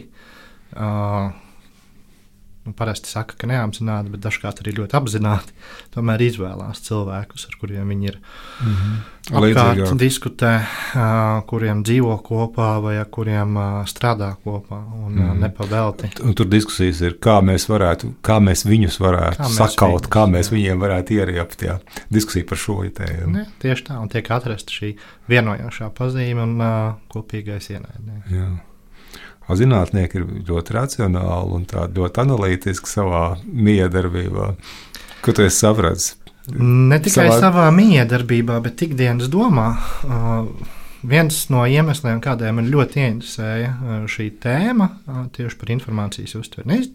[0.76, 1.32] uh,
[2.66, 5.54] nu, parasti saka, ka neapzināti, bet dažkārt arī ļoti apzināti,
[5.94, 8.96] tomēr izvēlās cilvēkus, ar kuriem viņi ir mm -hmm.
[9.32, 9.98] apkārt, Līdzīgāk.
[9.98, 10.52] diskutē,
[11.50, 13.58] kuriem dzīvo kopā vai ar kuriem
[13.90, 15.40] strādā kopā un mm -hmm.
[15.46, 16.12] nepavēlti.
[16.34, 20.26] Tur diskusijas ir, kā mēs varētu, kā mēs viņus varētu kā mēs sakaut, viņus, kā
[20.26, 20.56] mēs jā.
[20.56, 21.62] viņiem varētu ieriept.
[21.62, 21.78] Jā.
[22.10, 23.32] Diskusija par šo tēmu.
[23.32, 24.96] Ne, tieši tā, un tiek atrasta šī
[25.28, 28.71] vienojošā pazīme un uh, kopīgais ienaidnieks.
[29.58, 34.52] Zinātnieki ir ļoti racionāli un ļoti analītiski savā miedarbībā.
[35.22, 36.14] Ko tu saprati?
[36.58, 39.68] Ne tikai savā, savā miedarbībā, bet ikdienas domā.
[40.02, 40.48] Uh,
[41.06, 44.88] viens no iemesliem, kādēļ man ļoti interesēja šī tēma,
[45.36, 46.82] tieši par informācijas uztveri.
[46.82, 46.90] Es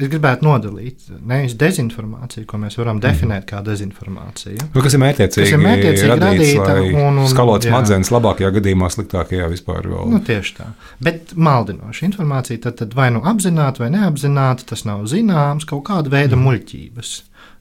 [0.00, 4.68] gribētu nodalīt nevis dezinformāciju, ko mēs varam definēt kā dezinformāciju.
[4.72, 8.90] Nu, kas ir mērķiecīgi, kas ir mērķiecīgi radīts, radīta un, un skalot smadzenes labākajā gadījumā,
[8.94, 9.90] sliktākajā vispār.
[9.92, 10.08] Vēl.
[10.12, 10.70] Nu, tieši tā.
[11.02, 16.12] Bet maldinoša informācija tad, tad vai nu apzināti vai neapzināti, tas nav zināms, kaut kāda
[16.12, 16.48] veida mm.
[16.48, 17.14] muļķības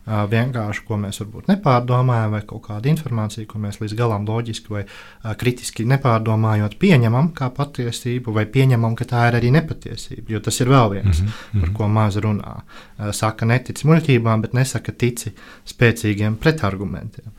[0.06, 4.84] vienkārši, ko mēs varbūt nepārdomājam, vai kaut kāda informācija, ko mēs līdz galam loģiski vai
[5.38, 10.26] kritiski nepārdomājot, pieņemam kā patiesību, vai pieņemam, ka tā ir arī nepatiesība.
[10.34, 11.62] Jo tas ir vēl viens, mm -hmm.
[11.62, 12.62] par ko maz runā.
[13.12, 15.34] Saka, netici muļķībām, bet nesaka, tici
[15.66, 17.32] spēcīgiem pretargumentiem.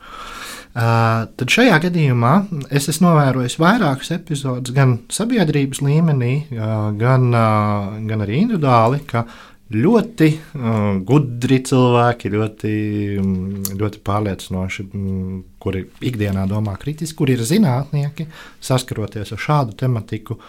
[0.73, 2.31] Uh, tad šajā gadījumā
[2.73, 9.21] es esmu novērojis vairākus epizodus gan sabiedrības līmenī, uh, gan, uh, gan arī individuāli, ka
[9.21, 12.73] uh, ļoti uh, gudri cilvēki, ļoti,
[13.21, 18.27] mm, ļoti pārliecinoši, mm, kuri ikdienā domā kritiski, kuri ir zinātnieki,
[18.63, 20.39] saskaroties ar šādu tematiku.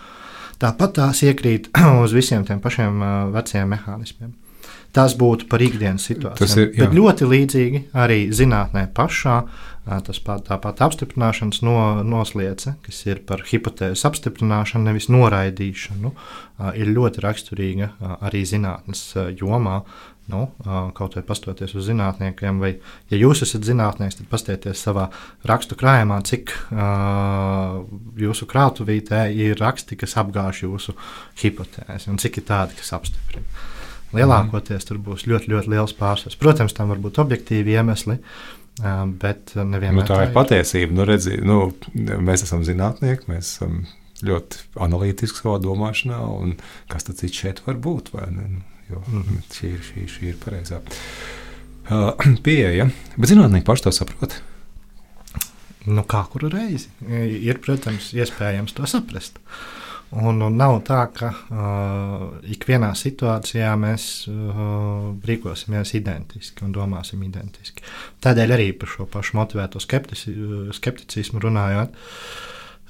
[0.63, 1.71] Tāpat tās iekrīt
[2.05, 4.33] uz visiem tiem pašiem uh, veciem mehānismiem.
[4.95, 6.69] Tas būtu par ikdienas situāciju.
[6.79, 9.41] Bet ļoti līdzīgi arī zinātnē pašā.
[9.85, 11.77] Tas pat, tāpat apstiprināšanas no,
[12.09, 16.15] nosliece, kas ir par hipotēzes apstiprināšanu, nevis noraidīšanu,
[16.81, 17.91] ir ļoti raksturīga
[18.25, 19.83] arī zinātnes jomā.
[20.33, 20.47] Nu,
[20.97, 22.71] kaut vai pastoties uz zinātniekiem, vai,
[23.13, 25.11] ja jūs esat zinātnēks, tad pastieties savā
[25.45, 27.83] rakstu krājumā, cik uh,
[28.17, 30.97] jūsu krātuvītē ir raksti, kas apgāž jūsu
[31.43, 33.45] hipotēzi, un cik ir tādi, kas apstiprina.
[34.17, 36.41] Lielākoties tur būs ļoti, ļoti liels pārsvars.
[36.41, 38.17] Protams, tam var būt objektīvi iemesli.
[38.75, 40.97] Bet nevienmēr nu, tā ir patiesība.
[40.97, 41.59] Nu, redzi, nu,
[41.95, 43.85] mēs esam zinātnieki, mēs esam
[44.25, 46.57] ļoti analītiski savā domāšanā, un
[46.91, 48.11] kas tad cits šeit var būt?
[48.35, 49.45] Nu, jo, mm.
[49.55, 52.89] šī, ir, šī, šī ir pareizā uh, pieeja.
[53.15, 54.41] Bet zinātnieki paši to saprot.
[55.85, 56.89] Nu, kā kuru reizi?
[57.05, 59.39] Ir, protams, iespējams to saprast.
[59.39, 59.84] Uh,
[60.15, 62.25] Un, un nav tā, ka uh,
[62.55, 67.83] ikvienā situācijā mēs uh, rīkosimies identiski un domāsim identiski.
[68.23, 70.35] Tādēļ arī par šo pašu motivēto skeptici,
[70.77, 71.97] skepticismu runājot.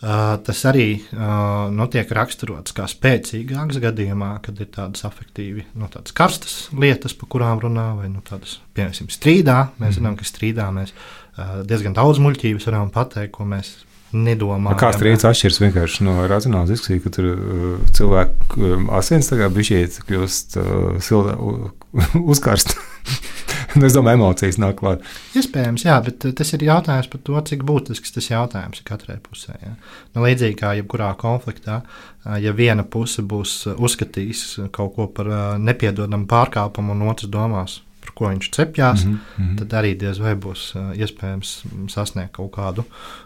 [0.05, 5.89] Uh, tas arī uh, nu, tiek raksturots kā spēcīgāks gadījumā, kad ir tādas afektīvi, nu,
[5.89, 9.59] tādas karstas lietas, par kurām runā, vai nu, tādas, piemēram, strīdā.
[9.79, 9.97] Mēs mm.
[9.97, 13.79] zinām, ka strīdā mēs uh, diezgan daudz muļķības varam pateikt, ko mēs
[14.15, 14.75] nedomā.
[14.79, 20.01] Kā strīds atšķiras vienkārši no racionālas diskusijas, ka tur uh, cilvēku um, asins tagad bišķiet
[20.09, 20.67] kļūst uh,
[21.05, 21.37] silda,
[22.35, 22.77] uzkarst.
[23.87, 25.05] es domāju, emocijas nāk klāt.
[25.37, 29.19] Iespējams, jā, bet uh, tas ir jautājums par to, cik būtisks tas jautājums ir katrai
[29.25, 29.57] pusē.
[29.61, 29.75] Ja?
[30.15, 36.31] Nu, līdzīgi kā jebkurā konfliktā, uh, ja viena puse būs uzskatījusi kaut ko par nepiedodamu
[36.31, 39.55] pārkāpumu, un otrs domās, par ko viņš cepjas, Mhm, mhm.
[39.63, 41.55] tad arī diez vai būs uh, iespējams
[41.93, 43.24] sasniegt kaut kādu uh,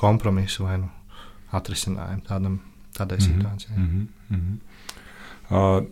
[0.00, 0.90] kompromisu vai nu,
[1.52, 2.58] atrisinājumu tādam,
[2.96, 3.78] tādai Mhm, situācijai.
[3.78, 4.60] mhm, mhm.
[5.50, 5.86] Uh,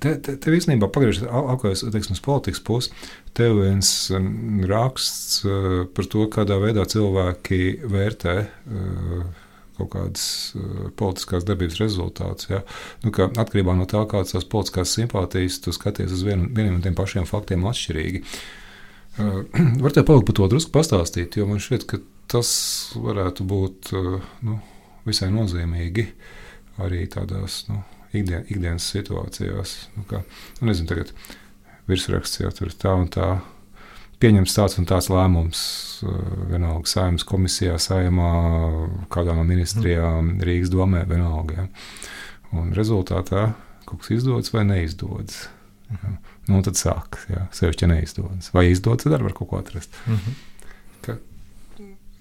[0.00, 2.92] Te, te, te īstenībā pagriežot apgājus politikas pusi,
[3.34, 3.88] tev viens
[4.70, 9.26] raksts uh, par to, kādā veidā cilvēki vērtē uh,
[9.76, 12.48] kaut kādas uh, politiskās darbības rezultātus.
[12.48, 12.62] Ja?
[13.04, 16.84] Nu, ka atkarībā no tā, kādas tās politiskās simpātijas tu skaties uz vienu, vieniem un
[16.86, 18.22] tiem pašiem faktiem atšķirīgi.
[19.18, 19.42] Uh,
[19.84, 22.50] var te palikt par to drusku pastāstīt, jo man šķiet, ka tas
[22.96, 24.58] varētu būt uh, nu,
[25.06, 26.06] visai nozīmīgi
[26.82, 27.64] arī tādās.
[27.70, 27.82] Nu,
[28.16, 29.76] ikdien, ikdienas situācijās.
[29.96, 30.22] Nu, kā,
[30.60, 31.12] nu, nezinu, tagad
[31.90, 33.36] virsraksts jau tur tā un tā.
[34.16, 35.60] Pieņems tāds un tāds lēmums,
[36.06, 38.30] uh, vienalga saimnes komisijā, saimā,
[39.12, 41.66] kādā no ministrijām, Rīgas domē, vienalga.
[41.66, 41.68] Ja.
[42.56, 43.50] Un rezultātā
[43.86, 45.46] kaut kas izdodas vai neizdodas.
[45.92, 46.16] Ja.
[46.46, 48.50] Nu, un tad sākas, ja sevišķi neizdodas.
[48.54, 49.94] Vai izdodas, tad arī var kaut ko atrast.
[50.06, 50.36] Mhm.
[50.36, 50.55] Kā,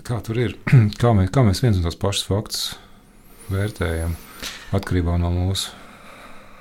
[0.05, 0.57] kā tur ir?
[1.01, 2.61] Kā mēs, kā mēs viens un tās pašas faktus
[3.51, 4.15] vērtējam
[4.75, 5.73] atkarībā no mūsu?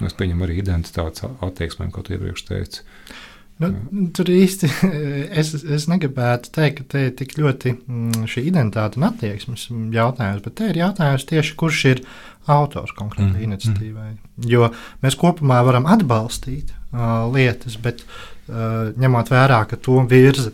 [0.00, 2.82] Nu, es pieņemu arī identitātes attieksmēm, ko tu iepriekš teici.
[3.62, 3.70] Nu,
[4.16, 4.68] tur īsti
[5.40, 10.42] es, es negribētu teikt, ka te ir tik ļoti mm, šī identitāte un attieksmes jautājums,
[10.42, 12.02] bet te ir jautājums tieši, kurš ir
[12.50, 14.08] autors konkrētai Mm, mm, iniciatīvai.
[14.50, 14.68] Jo
[15.04, 18.02] mēs kopumā varam atbalstīt uh, lietas, bet
[18.48, 20.50] ņemot vērā, ka to virza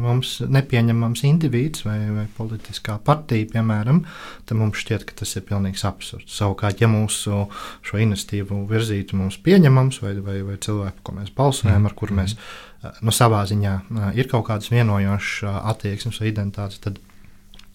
[0.00, 4.02] mums nepieņemams indivīds vai, vai politiskā partija, piemēram,
[4.48, 6.34] tad mums šķiet, ka tas ir pilnīgs absurds.
[6.34, 7.44] Savukārt, ja mūsu
[7.86, 12.34] šo iniciatīvu virzītu mums pieņemams vai, vai, vai cilvēku, ko mēs balsojam, ar kuru mēs
[12.34, 16.98] uh, nu, savā ziņā uh, ir kaut kādas vienojošas attieksmes vai identitātes, tad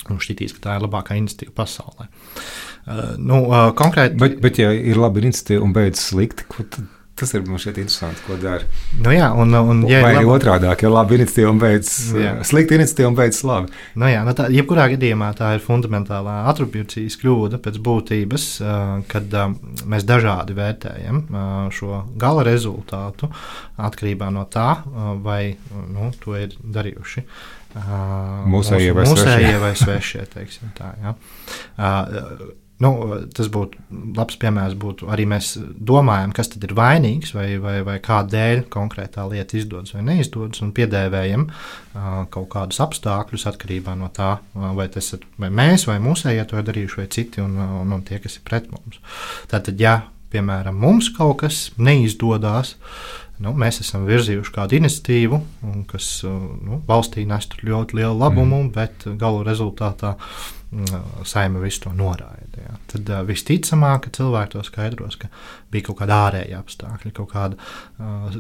[0.10, 2.10] mums šķitīs, ka tā ir labākā iniciatīva pasaulē.
[2.86, 7.32] Uh, nu, uh, konkrēti, Bet, bet ja ir laba iniciatīva un beidzas slikti, tad, tas
[7.34, 8.65] ir man šeit interesanti, ko dara.
[8.99, 12.34] nu, jā, un, un, ja Vai arī otrādi, ja laba iniciatīva un beidzas Jā.
[12.43, 13.71] slikta iniciatīva un beidzas labi.
[13.95, 19.32] Nu jā, nu tā, jebkurā gadījumā tā ir fundamentālā atribucijas kļūda pēc būtības, uh, kad
[19.45, 19.56] um,
[19.88, 21.23] mēs dažādi vērtējam
[21.75, 23.30] šo gala rezultātu
[23.82, 24.82] atkarībā no tā,
[25.23, 27.23] vai nu, to ir darījuši.
[27.75, 29.63] Mūsējie vai mūsu- mūsējie svešie.
[29.63, 30.21] vai svešie.
[30.36, 31.15] teiksim Tā, ja.
[32.84, 32.92] Nu,
[33.36, 33.80] tas būtu
[34.18, 34.76] labs piemērs.
[34.80, 39.96] Būtu arī mēs domājam, kas tad ir vainīgs vai, vai, vai kādēļ konkrētā lieta izdodas
[39.96, 45.52] vai neizdodas, un piedēvējam uh, kaut kādus apstākļus atkarībā no tā, vai tas ir vai
[45.54, 48.72] mēs vai mūsējie to ir darījuši, vai citi, un, un, un tie, kas ir pret
[48.74, 49.00] mums.
[49.52, 50.02] Tātad, ja
[50.34, 52.76] piemēram mums kaut kas neizdodas,
[53.44, 55.40] Nu, mēs esam virzījuši kādu iniciatīvu,
[55.92, 58.70] kas nu, valstī nes ļoti lielu labumu, mm.
[58.76, 60.14] bet galu rezultātā
[61.28, 62.63] saima visu to noraida.
[62.65, 62.75] Jā.
[62.91, 65.30] Tad uh, visticamāk, ka cilvēki to skaidros, ka
[65.73, 68.39] bija kaut kāda ārēja apstākļa, kaut kāda uh,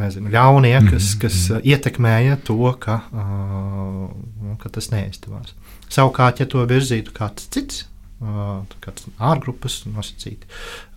[0.00, 5.54] nezinu, ļaunie, kas, kas uh, ietekmēja to, ka, uh, ka tas neizdevās.
[5.88, 7.86] Savukārt, ja to virzītu kāds cits.
[8.18, 10.48] Uh, kāds ārgrupas nosacīti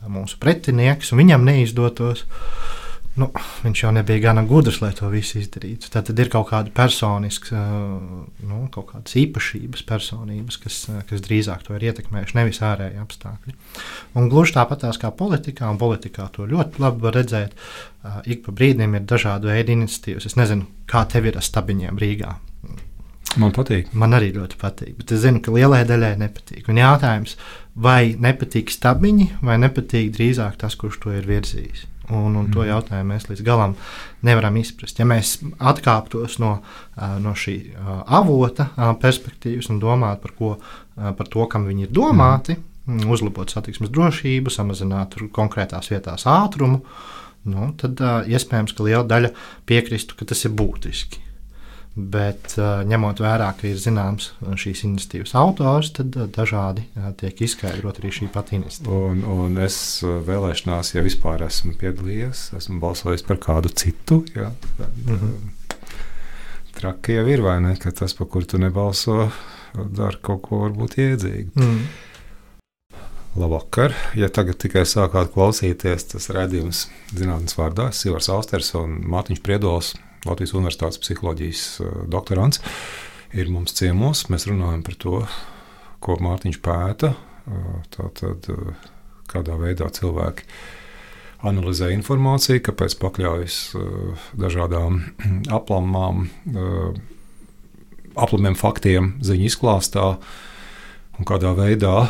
[0.09, 2.79] mūsu pretinieks, un viņam neizdotos, uh,
[3.19, 3.27] nu,
[3.63, 5.89] viņš jau nebija gana gudrs, lai to visu izdarītu.
[5.91, 7.59] Tad ir kaut kāda personiska,
[8.47, 10.77] nu, kaut kādas īpašības, personības, kas,
[11.09, 13.57] kas drīzāk to ir ietekmējuši, nevis ārēji apstākļi.
[14.19, 17.57] Un gluži tāpat kā politikā, un politikā to ļoti labi var redzēt,
[18.25, 20.31] ik pa brīdim ir dažādi veidi iniciatīvas.
[20.31, 22.37] Es nezinu, kā tev ir ar stabiņiem Rīgā.
[23.39, 23.93] Man patīk.
[23.95, 26.65] Man arī ļoti patīk, bet es zinu, ka lielai daļai nepatīk.
[26.67, 27.37] Un jautājums,
[27.79, 31.85] vai nepatīk stabiņi, vai nepatīk drīzāk tas, kurš to ir virzījis.
[32.11, 33.75] Un, un to jautājumu mēs līdz galam
[34.27, 34.99] nevaram izprast.
[34.99, 36.57] Ja mēs atkāptos no,
[37.23, 37.55] no šī
[38.11, 38.67] avota
[39.01, 40.51] perspektīvas un domātu par, ko,
[40.95, 43.07] par to, kam viņi ir domāti, mm.
[43.11, 46.83] uzlabot satiksmes drošību, samazināt konkrētās vietās ātrumu,
[47.47, 49.31] nu, tad iespējams, ka liela daļa
[49.69, 51.30] piekristu, ka tas ir būtiski.
[51.91, 52.53] Bet,
[52.87, 56.85] ņemot vērā, ka ir zināms šīs iniciatīvas autors, tad dažādi
[57.19, 58.99] tiek izskaidrot arī šī pati iniciatīva.
[59.11, 64.21] Un, un es vēlēšanās, ja vispār esmu piedalījies, esmu balsojis par kādu citu.
[64.35, 65.57] Jā, mm -hmm.
[66.79, 67.75] Traki jau ir, vai ne?
[67.75, 69.29] Ka tas, par kuru tu nebalso,
[69.75, 71.51] dara kaut ko varbūt iedzīgu.
[71.55, 71.83] Mm.
[73.35, 73.93] Labvakar!
[74.15, 79.93] Ja tagad tikai sākāt klausīties, tas redzējums zinātnīs vārdā- Sivars Austers un Mārtiņš Priedols.
[80.27, 81.63] Latvijas Universitātes psiholoģijas
[82.11, 82.61] doktorants,
[83.33, 84.27] ir mums ciemos.
[84.29, 85.15] Mēs runājam par to,
[86.03, 87.15] ko Mārtiņš pēta.
[87.95, 88.45] Tātad,
[89.31, 90.45] kādā veidā cilvēki
[91.47, 93.57] analizē informāciju, kāpēc pakļaujas
[94.37, 95.01] dažādām
[95.59, 96.27] aplamām,
[98.13, 100.07] aplamiem faktiem ziņu izklāstā.
[101.19, 102.07] Un kādā veidā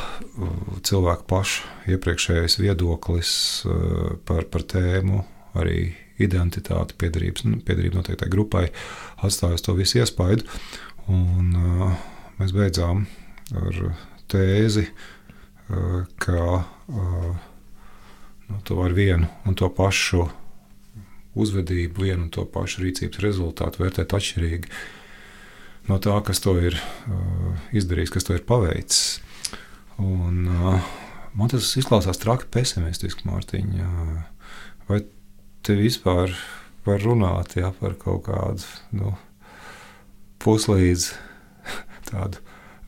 [0.87, 3.31] cilvēku pašu iepriekšējais viedoklis
[4.27, 5.23] par, par tēmu
[5.59, 5.89] arī
[6.25, 6.97] identitāti,
[7.47, 8.65] nu, piedarība noteiktai grupai,
[9.21, 10.47] atstājas to visu iespaidu.
[11.11, 11.95] Un, uh,
[12.39, 13.05] mēs beidzām
[13.57, 13.79] ar
[14.31, 17.31] tēzi, uh, ka uh,
[18.47, 20.27] nu, to var vienu un to pašu
[21.35, 24.71] uzvedību, vienu un to pašu rīcības rezultātu vērtēt atšķirīgi
[25.89, 29.21] no tā, kas to ir uh, izdarījis, kas to ir paveicis.
[30.01, 30.91] Un, uh,
[31.37, 33.89] man tas izklausās traki pesimistiski, Mārtiņa.
[34.89, 35.01] Vai
[35.65, 36.33] te vispār
[36.85, 38.65] var runāt ja, par kaut kādu
[38.97, 39.13] nu,
[40.41, 41.11] puslīdz
[42.09, 42.41] tādu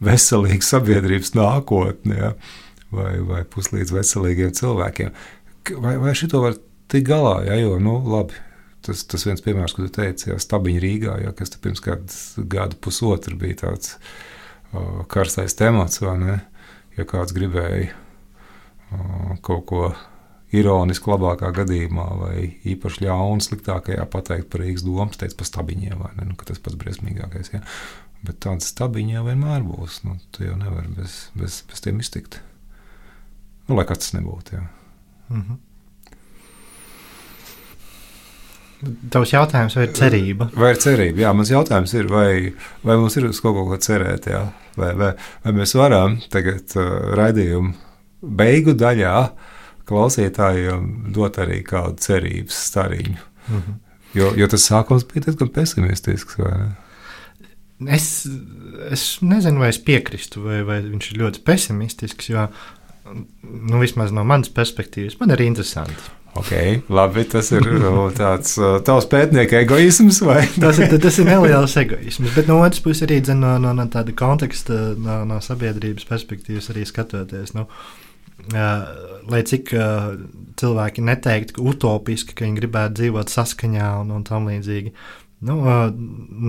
[0.03, 2.33] veselīgu sabiedrības nākotni, ja,
[2.93, 5.13] vai, vai puslīdz veselīgiem cilvēkiem?
[5.79, 6.57] Vai, vai šito var
[6.91, 7.37] tikt galā?
[7.47, 8.37] Ja, jo, nu, labi,
[8.83, 12.79] tas, tas viens piemērs, ko tu teici, ja, Stabiņa Rīgā, ja, kas pirms kāda gada
[12.83, 16.39] pusotra bija tāds uh, karstais temats, vai ne?
[16.93, 19.87] Ja kāds gribēja uh, kaut ko
[20.53, 22.35] ironiski labākā gadījumā, vai
[22.69, 26.29] īpaši ļaunu, sliktākajā pateikt par Rīgas domu, teikt par stabiņiem, vai ne?
[26.29, 27.53] Nu, tas pats briesmīgākais.
[27.55, 27.63] Ja?
[28.23, 29.99] Bet tādas stabiņas jau vienmēr būs.
[30.07, 32.39] Nu, tu jau nevari bez, bez, bez tiem iztikt.
[33.67, 34.57] Nu, lai kas tas nebūtu.
[34.57, 34.65] Ja.
[35.29, 35.61] Mm -hmm.
[39.13, 40.49] Tavs jautājums, vai ir cerība?
[40.59, 41.21] Vai ir cerība?
[41.23, 44.41] Jā, mans jautājums ir, vai, vai mums ir uz kaut ko cerēt, jā?
[44.75, 45.13] Vai, vai,
[45.43, 47.73] vai mēs varam tagad uh, raidījumu
[48.21, 49.15] beigu daļā
[49.89, 53.19] klausītājiem dot arī kādu cerības stariņu?
[53.47, 53.75] Mm -hmm.
[54.13, 56.39] jo, jo tas sākums bija diezgan pesimistisks.
[57.87, 58.27] Es,
[58.91, 62.47] es nezinu, vai es piekrītu, vai, vai viņš ir ļoti pesimistisks, jo
[63.43, 66.11] nu, vismaz no manas perspektīvas man ir interesanti.
[66.33, 70.17] Okay, labi, tas ir nu, tāds uh, tavs pētnieka egoisms.
[70.63, 74.15] tas, ir, tas ir neliels egoisms, bet no otras puses arī no, no, no tāda
[74.17, 77.53] konteksta, no, no sabiedrības perspektīvas arī skatoties.
[77.53, 78.03] Nu, uh,
[78.51, 80.13] lai cik uh,
[80.59, 84.93] cilvēki neteiktu, ka utopiski, ka viņi gribētu dzīvot saskaņā un, un tam līdzīgi,
[85.47, 85.89] nu, uh,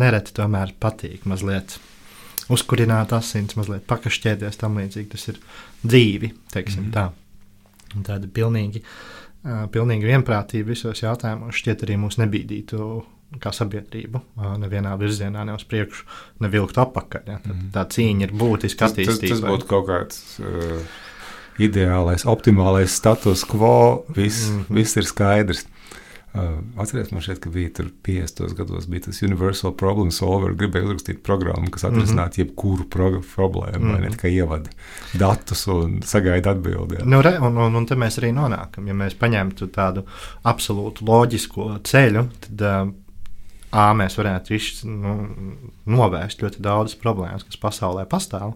[0.03, 1.79] nereti tomēr patīk mazliet
[2.53, 5.11] uzkurināt asins, mazliet pakašķēties tam līdzīgi.
[5.15, 5.41] Tas ir
[5.87, 6.97] dzīvi, teiksim mm -hmm.
[6.97, 7.95] tā.
[7.95, 8.83] Un tāda pilnīgi
[9.45, 12.79] pilnīgi vienprātība visos jautājumos šķiet arī mūs nebīdītu
[13.43, 14.21] kā sabiedrību
[14.63, 16.07] nevienā virzienā, ne uz priekšu,
[16.45, 17.25] ne vilkt apakaļ.
[17.27, 17.41] Ja?
[17.43, 17.73] Tad, mhm.
[17.75, 19.35] tā cīņa ir būtiska attīstība.
[19.35, 20.95] Tas, tas būtu kaut kāds uh,
[21.59, 24.75] ideālais, optimālais status quo, viss, mm -hmm.
[24.75, 25.67] viss ir skaidrs.
[26.35, 26.43] Uh,
[26.83, 27.71] Atcerieties, man ka bija
[28.03, 28.55] 50.
[28.55, 30.51] gados bija tas Universal Problem Solver.
[30.55, 32.39] Gribēju uzrakstīt programmu, kas atrisinātu mm -hmm.
[32.39, 32.85] jebkuru
[33.37, 34.01] problēmu, mm -hmm.
[34.01, 34.71] ne tikai ievada
[35.13, 36.97] datus un sagaida atbildi.
[37.05, 38.87] Nu, re, un, un, un te mēs arī nonākam.
[38.87, 40.03] Ja mēs paņemtu tādu
[40.45, 42.95] absolūtu loģisko ceļu, tad uh,
[43.75, 45.15] A, mēs varētu iš, nu,
[45.91, 48.55] novērst ļoti daudzas problēmas, kas pasaulē pastāv.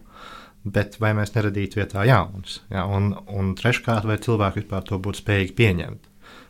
[0.67, 2.59] Bet vai mēs neradītu vietā jaunas?
[2.73, 2.85] Ja?
[2.91, 6.09] Un, un treškārt, vai cilvēki vispār to būtu spējīgi pieņemt?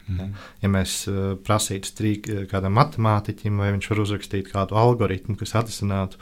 [0.09, 0.37] Mm.
[0.63, 5.53] Ja mēs uh, prasītu strīk, eh, kādam matemātiķim, vai viņš var uzrakstīt kādu algoritmu, kas
[5.61, 6.21] atrisinātu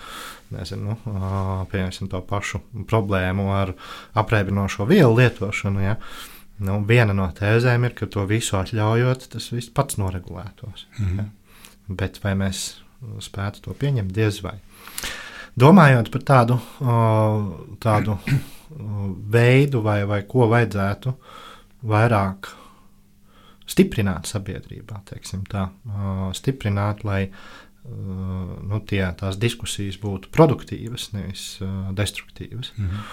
[0.55, 3.77] nezinu, uh, pieņemsim to pašu problēmu ar
[4.19, 5.85] apreibinošo vielu lietošanu.
[5.85, 5.95] Ja?
[6.67, 10.89] Nu, viena no tēzēm ir, ka to visu atļaujot, tas viss pats noregulētos.
[10.99, 11.23] Mm.
[11.23, 11.29] Ja?
[11.87, 12.67] Bet vai mēs
[13.23, 14.57] spētu to pieņemt, diez vai.
[15.57, 16.59] Domājot par tādu,
[17.81, 18.19] tādu
[19.37, 21.15] veidu, vai, vai ko vajadzētu
[21.89, 22.51] vairāk
[23.67, 25.65] stiprināt sabiedrībā, tā,
[26.37, 27.23] stiprināt, lai
[27.87, 31.47] nu, tie, tās diskusijas būtu produktīvas, nevis
[31.97, 32.73] destruktīvas.
[32.77, 33.09] -hmm.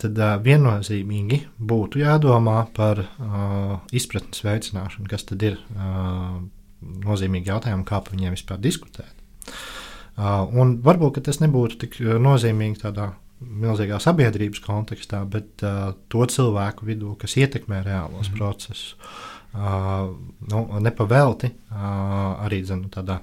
[0.00, 6.40] Tad uh, viennozīmīgi būtu jādomā par uh, izpratnes veicināšanu, kas tad ir uh,
[6.80, 9.12] nozīmīgi jautājumi, kā par viņiem vispār diskutēt.
[9.44, 9.79] Uh,
[10.16, 17.14] un varbūt tas nebūtu tik nozīmīgi tādā milzīgā sabiedrības kontekstā, bet uh, to cilvēku vidū,
[17.20, 18.36] kas ietekmē reālos mm -hmm.
[18.36, 18.96] procesus.
[19.54, 20.14] Uh,
[20.50, 23.18] nu, nepavelti arī zinu, tādā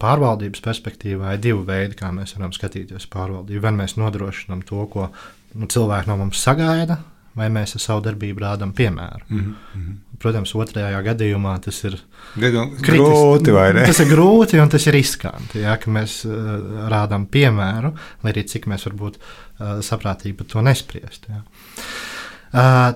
[0.00, 3.60] pārvaldības perspektīvā ir divi veidi, kā mēs varam skatīties pārvaldību.
[3.62, 5.10] Vai mēs nodrošinām to, ko
[5.54, 6.96] nu, cilvēki no mums sagaida,
[7.38, 9.24] vai mēs ar savu darbību rādām piemēru.
[9.28, 9.96] Mm -hmm.
[10.18, 11.98] Protams, otrajā gadījumā tas ir
[12.36, 13.52] grūti.
[13.86, 18.46] Tas ir grūti un tas ir riskanti, ja, ka mēs uh, rādām piemēru, lai arī
[18.46, 21.26] cik mēs varbūt uh, saprātīgi par to nespriest.
[21.28, 21.42] Ja.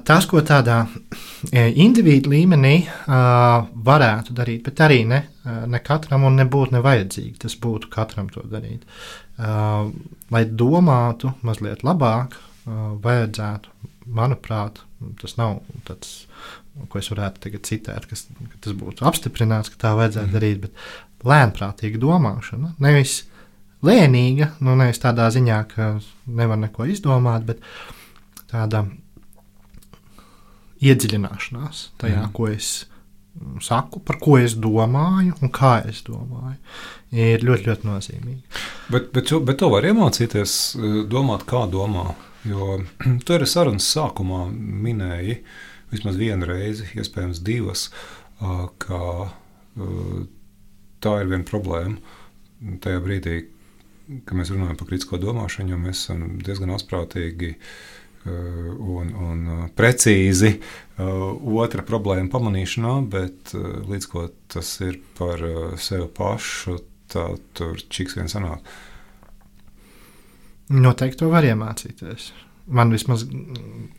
[0.05, 0.82] Tas, ko tādā
[1.53, 2.74] individu līmenī
[3.89, 5.22] varētu darīt, bet arī ne,
[5.66, 7.39] ne katram un nebūtu nevajadzīgi.
[7.39, 8.84] Tas būtu katram to darīt.
[10.30, 13.72] Lai domātu mazliet labāk, vajadzētu,
[14.07, 14.81] manuprāt,
[15.21, 16.27] tas nav tāds,
[16.91, 20.37] ko es varētu citēt, kas, ka tas būtu apstiprināts, ka tā vajadzētu mm.
[20.37, 22.75] darīt, bet lēnprātīga domāšana.
[22.83, 23.23] Nevis
[23.87, 25.91] lēnīga, nu nevis tādā ziņā, ka
[26.27, 27.65] nevar neko izdomāt, bet
[28.51, 28.87] tāda
[30.85, 32.35] iedziļināšanās tajā, mm.
[32.37, 32.85] ko es
[33.61, 36.57] saku, par ko es domāju un kā es domāju,
[37.13, 38.63] ir ļoti, ļoti nozīmīgi.
[38.93, 42.11] Bet, bet, bet to var iemācīties, eh, domāt, kā domā.
[42.47, 42.78] Jo
[43.24, 45.40] tu arī sarunas sākumā minēji
[45.92, 47.88] vismaz vienu reizi, iespējams, divas,
[48.82, 49.03] ka
[51.05, 52.16] tā ir viena problēma.
[52.82, 53.36] Tajā brīdī,
[54.26, 57.53] kad mēs runājam par kritisko domāšanu, jo mēs esam diezgan asprātīgi
[58.26, 59.44] un, un
[59.78, 60.57] precīzi
[60.99, 65.42] otra problēma pamanīšanā, bet līdz ko tas ir par
[65.78, 66.80] sevi pašu,
[67.12, 68.66] tā tur čiks viens sanāk.
[70.75, 72.31] Noteikti to var iemācīties.
[72.77, 73.23] Man vismaz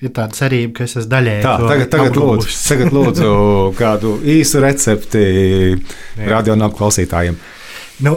[0.03, 1.43] ir tāda cerība, ka es esmu daļēji.
[1.45, 3.30] Tā, tagad, tagad, lūdzu, tagad lūdzu
[3.78, 5.22] kādu īsu recepti
[6.18, 7.38] radionāmu klausītājiem.
[8.03, 8.13] Nu,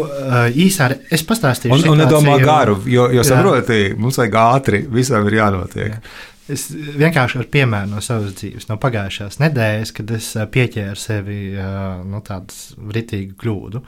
[0.60, 1.72] īsā es pastāstīšu.
[1.72, 5.94] Un, un nedomā garu, jo, jo saproti, mums vajag ātri, visam ir jānotiek.
[5.94, 6.02] Jā.
[6.50, 11.38] Es vienkārši ar piemēru no savas dzīves, no pagājušās nedēļas, kad es pieķēru sevi
[12.10, 13.84] nu, tādu ritīgu kļūdu.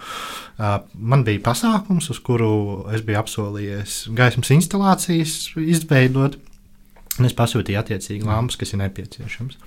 [0.94, 2.52] Man bija pasākums, uz kuru
[2.94, 6.38] es biju apsolījies gaismas instalācijas izveidot.
[7.20, 9.58] Un es pasūtīju attiecīgi lampas, kas ir nepieciešamas.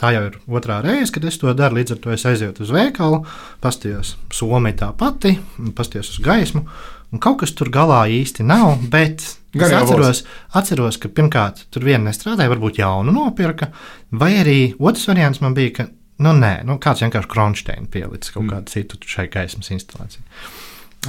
[0.00, 1.76] Tā jau ir otrā reize, kad es to daru.
[1.76, 3.18] Līdz ar to es aizietu uz veikalu,
[3.60, 5.34] paskatījos, Somija tā pati,
[5.76, 6.64] paskatījos uz gaismu.
[7.10, 9.24] Un kaut kas tur galā īsti nav, bet
[9.56, 10.22] es atceros,
[10.54, 13.72] atceros, ka pirmkārt tur viena nestrādāja, varbūt jaunu nopirka,
[14.14, 15.88] vai arī otrs variants man bija, ka
[16.22, 18.52] nu, nē, nu, kāds vienkārši kronšteini pielicis kaut mm.
[18.54, 20.22] kādu citu šai gaismas instalācijai.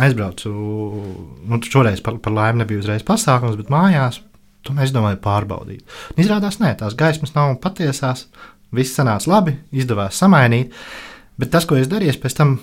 [0.01, 0.49] Aizbraucu,
[1.51, 4.21] nu, šoreiz par, par laimi nebija uzreiz pasākums, bet mājās
[4.65, 5.85] to es domāju pārbaudīt.
[6.15, 8.27] Un izrādās, nē, tās gaismas nav patiesās,
[8.73, 10.73] viss sanāca labi, izdevās samainīt,
[11.41, 12.55] bet tas, ko es darīju, pēc tam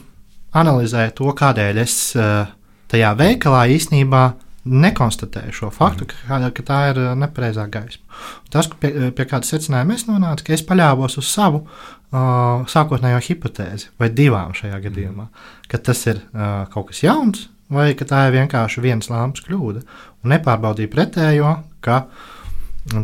[0.56, 2.46] analizēju to, kādēļ es uh,
[2.92, 4.22] tajā veikalā īstenībā
[4.68, 8.04] nekonstatēju šo faktu, ka, ka tā ir nepareizā gaisma.
[8.52, 13.92] Tas, pie, pie kāda secinājuma es nonācu, ka es paļāvos uz savu uh, sākotnējo hipotēzi,
[14.00, 15.28] vai divām šajā gadījumā,
[15.70, 19.84] ka tas ir uh, kaut kas jauns, vai ka tā ir vienkārši viens lampas kļūda,
[20.24, 22.02] un nepārbaudīju pretējo, ka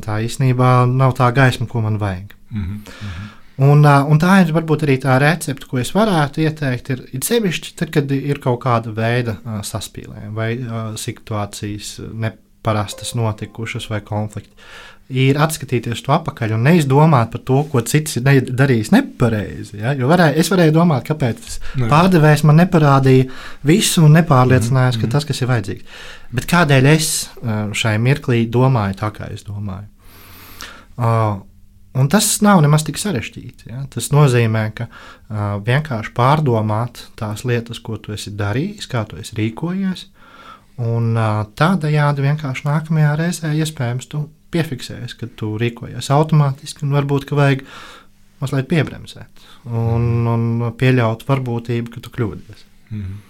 [0.05, 2.35] tā īstenībā nav tā gaisma, ko man vajag.
[2.51, 3.34] Mm -hmm.
[3.63, 6.91] Un, un tā ir varbūt arī tā recepte, ko es varētu ieteikt.
[6.91, 13.15] Ir, ir sevišķi tad, kad ir kaut kāda veida uh, saspīlējumi vai uh, situācijas neparastas
[13.15, 14.51] notikušas vai konflikti.
[15.15, 19.79] Ir atskatīties to atpakaļ un neizdomāt par to, ko cits ir darījis nepareizi.
[19.85, 19.93] Ja?
[19.95, 23.29] Jo varēja, es varēju domāt, kāpēc nu pārdevējs man neparādīja
[23.69, 25.01] visu un nepārliecinājās, mm -hmm.
[25.01, 25.13] ka mhm.
[25.13, 26.05] tas, kas ir vajadzīgs.
[26.35, 27.11] Bet kādēļ es
[27.79, 29.87] šai mirklī domāju tā, kā es domāju?
[30.97, 31.45] Uh,
[31.95, 33.69] Un tas nav nemaz tik sarežģīti.
[33.71, 33.85] Ja?
[33.91, 39.37] Tas nozīmē, ka uh, vienkārši pārdomāt tās lietas, ko tu esi darījis, kā tu esi
[39.39, 40.09] rīkojies,
[40.83, 44.25] un uh, tādējādi vienkārši nākamajā reizē iespējams tu
[44.55, 47.63] piefiksēsi, ka tu rīkojies automātiski, un varbūt ka vajag
[48.43, 52.67] mazliet piebremzēt un, un pieļaut varbūtību, ka tu kļūdies.
[52.91, 53.23] Mm -hmm.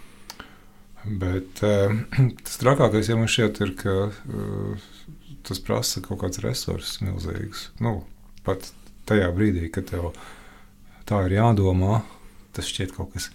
[1.21, 1.93] Bet uh,
[2.45, 4.89] tas trakākais jau man šķiet, ir, ka uh,
[5.45, 7.69] tas prasa kaut kāds resurss milzīgs.
[7.85, 7.99] Nu,
[8.45, 8.71] pat
[9.09, 10.13] tajā brīdī, kad tev
[11.09, 12.03] tā ir jādomā,
[12.57, 13.31] tas šķiet kaut kas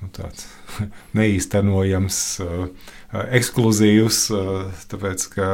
[0.00, 0.48] nu, tāds
[1.18, 2.66] neīstenojams, uh,
[3.38, 5.48] ekskluzīvs, uh, tāpēc ka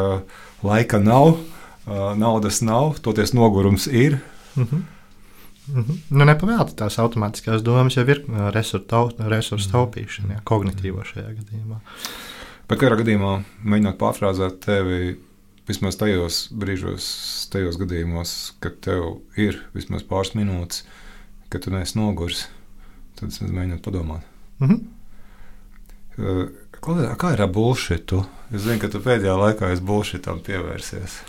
[0.66, 4.20] laika nav, uh, naudas nav, toties nogurums ir.
[4.56, 4.82] Mm -hmm.
[5.66, 5.96] Mm -hmm.
[6.10, 11.80] Nu, Nepavēlti tās automātiskās domas jau ir resursu, tau, resursu taupīšana, jā, kognitīvo šajā gadījumā.
[12.68, 15.16] Bet kādā gadījumā, mēģinot pārfrāzēt tevi,
[15.68, 17.06] vismaz tajos brīžos,
[17.52, 18.34] tajos gadījumos,
[18.64, 20.84] kad tev ir vismaz pāris minūtes,
[21.52, 22.46] kad tu neesi noguris,
[23.18, 24.26] tad es mēģinu padomāt.
[24.60, 24.80] Mm -hmm.
[26.14, 26.48] Uh,
[27.18, 28.24] kā ir ar bullshitu?
[28.54, 31.22] Es zinu, ka tu pēdējā laikā esi bullshitam pievērsies.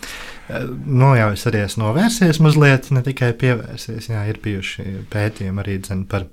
[0.86, 4.09] Nu, jau es arī esmu novērsies mazliet, ne tikai pievērsies.
[4.09, 6.27] Jā, ir bijuši pētījumi arī dzen, par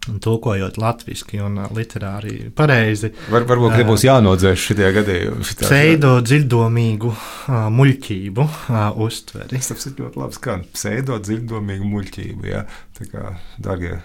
[0.00, 3.12] tulkojot latviešu un literāri pareizi.
[3.30, 5.48] Var, varbūt uh, būs jānodzēš šitie gadījumi.
[5.60, 9.60] Pseido dziļdomīgu uh, muļķību uh, uztveri.
[9.60, 10.64] Tas ir ļoti labi skan.
[10.72, 12.48] Pseido dziļdomīgu muļķību.
[12.48, 12.64] Ja?
[12.96, 13.98] Tā kā, darbie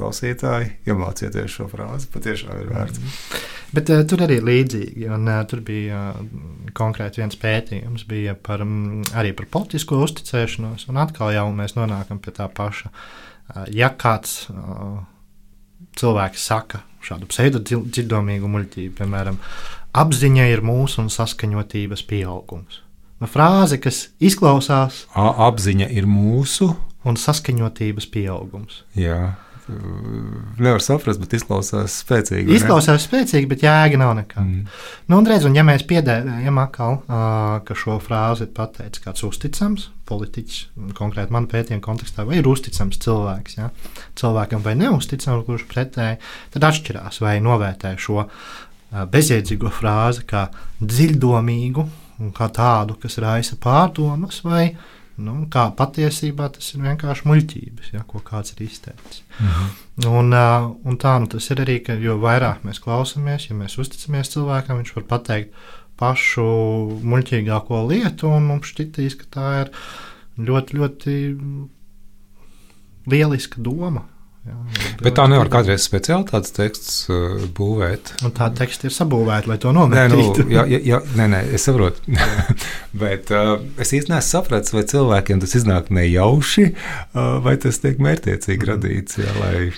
[0.00, 2.08] klausītāji, iemācieties šo frāzi.
[2.12, 3.00] Patiešām ir vērts.
[3.00, 3.46] Mm.
[3.76, 5.06] Bet uh, tur arī līdzīgi.
[5.14, 6.26] Un, uh, tur bija uh,
[6.76, 8.06] konkrēti viens pētījums
[8.42, 10.88] par, um, arī par politisko uzticēšanos.
[10.90, 12.90] Un atkal jau mēs nonākam pie tā paša.
[12.90, 15.00] Uh, ja kāds uh,
[15.98, 19.40] cilvēki saka šādu pseidodzirdamīgu muļķību, piemēram,
[19.96, 22.82] apziņa ir mūsu un saskaņotības pieaugums.
[23.20, 26.70] Nu, frāze, kas izklausās, A, apziņa ir mūsu
[27.04, 28.82] un saskaņotības pieaugums.
[28.96, 29.34] Jā.
[30.60, 32.46] Nevar saprast, bet izklausās spēcīgi.
[32.48, 32.58] ne?
[32.58, 34.46] Izklausās spēcīgi, bet jēga nav nekāda.
[34.46, 34.82] Mm.
[35.10, 37.00] Nu, un redz, un ja mēs piedēvējam atkal,
[37.66, 40.62] ka šo frāzi ir pateicis kāds uzticams politiķis,
[40.98, 43.70] konkrēti man pētījuma kontekstā, vai ir uzticams cilvēks, ja?
[44.18, 46.18] cilvēkam vai neusticams, kurš pretēji,
[46.54, 48.26] tad atšķirās vai novērtē šo
[48.90, 50.48] bezjēdzīgo frāzi kā
[50.82, 51.84] dziļdomīgu
[52.20, 54.72] un kā tādu, kas raisa pārdomas, vai
[55.20, 59.22] nu, kā patiesībā tas ir vienkārši muļķības, ja, ko kāds ir izteicis.
[59.38, 59.70] Mhm.
[60.10, 60.32] Un,
[60.88, 64.80] un tā nu, tas ir arī, ka jo vairāk mēs klausāmies, ja mēs uzticamies cilvēkam,
[64.80, 65.66] viņš var pateikt
[66.00, 66.46] pašu
[67.04, 69.74] muļķīgāko lietu, un mums šķitīs, ka tā ir
[70.40, 71.16] ļoti, ļoti
[73.10, 74.06] lieliska doma.
[74.48, 74.56] Ja,
[75.04, 78.14] Bet tā nevar kādreiz speciāli tāds teksts uh, būvēt.
[78.24, 81.66] Un tā teksta ir sabūvēta, lai to Nē, nu, jā, jā, jā, nē, nē, es
[81.68, 82.00] saprotu.
[83.02, 88.00] Bet uh, es īstenībā neesmu sapratis, vai cilvēkiem tas iznāk nejauši, uh, vai tas tiek
[88.00, 89.20] mērķiecīgi radīts.
[89.20, 89.70] Jā, lai...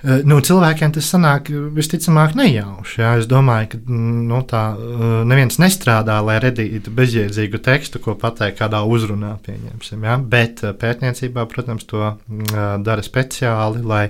[0.00, 3.00] Eh, Nu, cilvēkiem tas sanāk visticamāk nejauši.
[3.02, 3.12] Jā.
[3.20, 8.60] Es domāju, ka mm, nu, tā eh, neviens nestrādā, lai radītu bezjēdzīgu tekstu, ko pateikt
[8.62, 9.36] kādā uzrunā.
[9.46, 10.18] Jā.
[10.20, 14.04] Bet eh, pētniecībā, protams, to mm, dara speciāli, lai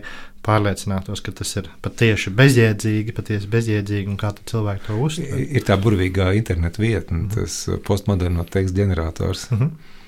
[0.47, 5.43] pārliecinātos, ka tas ir patiesi bezjēdzīgi, patiesi bezjēdzīgi un kā cilvēki to uztver.
[5.45, 9.51] Ir tā burvīgā interneta vietne, tas uh, postmoderno tekstu ģenerators.
[9.53, 9.99] Mhm.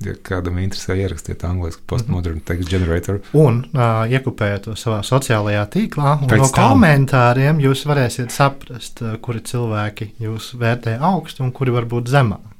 [0.00, 3.18] Ja kādam interesē, ierakstiet angļuiski postmodern text generator.
[3.36, 10.54] Un uh, iekopējot to savā sociālajā tīklā, no komentāriem jūs varēsiet saprast, kuri cilvēki jūs
[10.60, 12.50] vērtē augstu un kuri varbūt zemāk.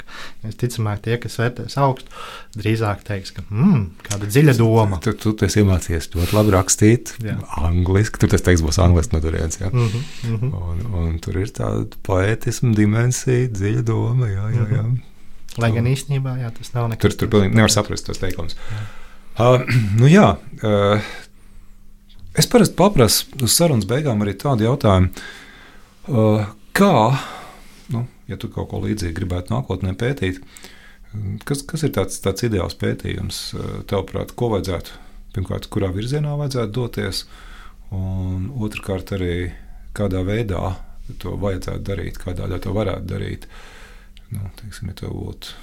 [0.44, 2.12] Visticamāk, tie, kas vērtēs augstu,
[2.58, 4.98] drīzāk teiks, ka mm, kāda dziļa doma.
[5.04, 7.36] Tu, tu, tu esi iemācījies ļoti labi rakstīt, Jā.
[7.60, 8.20] angļuiski.
[8.22, 9.60] Tur tas teksts būs angļuiski no turienes.
[9.60, 10.56] Mm -hmm, mm -hmm.
[10.70, 14.28] Un, un tur ir tāda poētisma dimensija, dziļa doma.
[14.28, 14.84] Jā, jā, jā.
[15.58, 17.02] Lai gan īstenībā jā, tas nav nekas.
[17.02, 18.54] Tur, tur pilnīgi nevar saprast tos teikumus.
[19.34, 19.64] Uh,
[20.00, 20.32] nu jā,
[20.62, 21.10] uh,
[22.38, 25.10] es parasti paprasu uz sarunas beigām arī tādu jautājumu,
[26.10, 26.94] uh, kā,
[27.94, 30.38] nu, ja tu kaut ko līdzīgu gribētu nākotnē pētīt,
[31.48, 34.98] kas, kas ir tāds, tāds ideāls pētījums, uh, tavuprāt, ko vajadzētu,
[35.34, 37.24] pirmkārt, kurā virzienā vajadzētu doties,
[37.94, 39.34] un otrkārt arī
[39.98, 40.76] kādā veidā
[41.18, 43.46] to vajadzētu darīt, kādā veidā to varētu darīt.
[44.30, 45.56] Nu, teiksim, ja tev būtu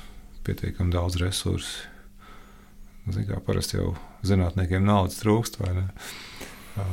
[0.48, 1.88] pietiekami daudz resursu,
[3.08, 3.94] Zin, kā parasti jau
[4.28, 5.86] zinātniekiem naudas trūkst, ne?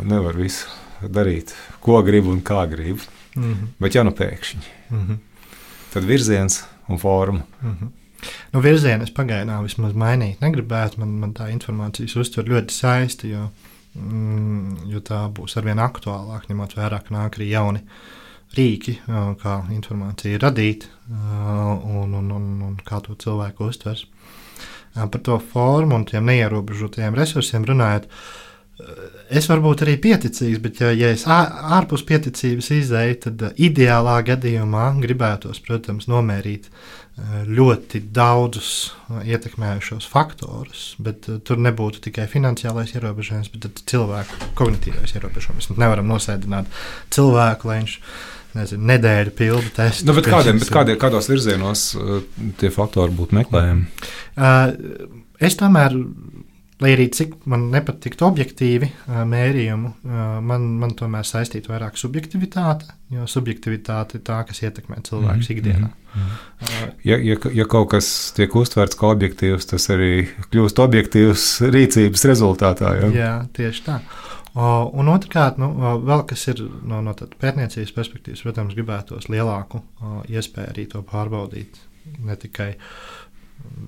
[0.06, 0.70] Nevar visu
[1.10, 1.50] darīt,
[1.82, 3.02] ko grib un kā grib.
[3.34, 5.18] Mm -hmm, Bet, ja nu pēkšņi, mm -hmm.
[5.92, 7.42] tad virziens un forma.
[7.62, 7.88] Mm -hmm.
[8.52, 10.98] Nu, virzienu es pagaidām vismaz mainīt negribētu.
[10.98, 13.50] Man, man tā informācijas uztver ļoti saisti, jo,
[13.94, 17.80] mm, jo tā būs arvien aktuālāka, ņemot vērā, ka nāk arī jauni
[18.56, 18.98] rīki,
[19.42, 24.06] kā informācija radīt un, un, un, un kā to cilvēku uztvers.
[24.94, 28.06] Par to formu un tiem neierobežotajiem resursiem runājot.
[29.30, 34.88] Es varu būt arī pieticīgs, bet, ja, ja es ārpus pieticības izēju, tad ideālā gadījumā
[35.02, 36.66] gribētos, protams, nomērīt
[37.46, 38.70] ļoti daudzus
[39.22, 45.70] ietekmējušos faktorus, bet tur nebūtu tikai finansiālais ierobežojums, bet arī cilvēku kognitīvais ierobežojums.
[45.70, 46.70] Mēs nevaram nosēdināt
[47.14, 47.98] cilvēku, lai viņš
[48.54, 50.06] nezinu, nedēļu pildu testu.
[50.08, 52.22] Nu, bet kādiem, bet kādiem, kādos virzienos uh,
[52.60, 53.86] tie faktori būtu meklējami?
[54.34, 54.72] Uh,
[55.44, 55.94] es tomēr,
[56.82, 62.88] lai arī cik man nepatiktu objektīvi uh, mērījumu, uh, man, man tomēr saistītu vairāk subjektivitāte,
[63.14, 65.90] jo subjektivitāte ir tā, kas ietekmē cilvēku Mhm, ikdienā.
[66.14, 71.46] mhm, Uh, Ja, ja, ja kaut kas tiek uztverts kā objektīvs, tas arī kļūst objektīvs
[71.74, 72.92] rīcības rezultātā.
[73.00, 73.08] Ja?
[73.12, 73.96] Jā, tieši tā.
[73.98, 74.23] O,
[74.54, 75.72] un otrkārt, nu,
[76.06, 79.82] vēl kas ir no, no tādas pētniecības perspektīvas, protams, gribētos lielāku
[80.30, 81.80] iespēju arī to pārbaudīt.
[82.22, 82.74] Ne tikai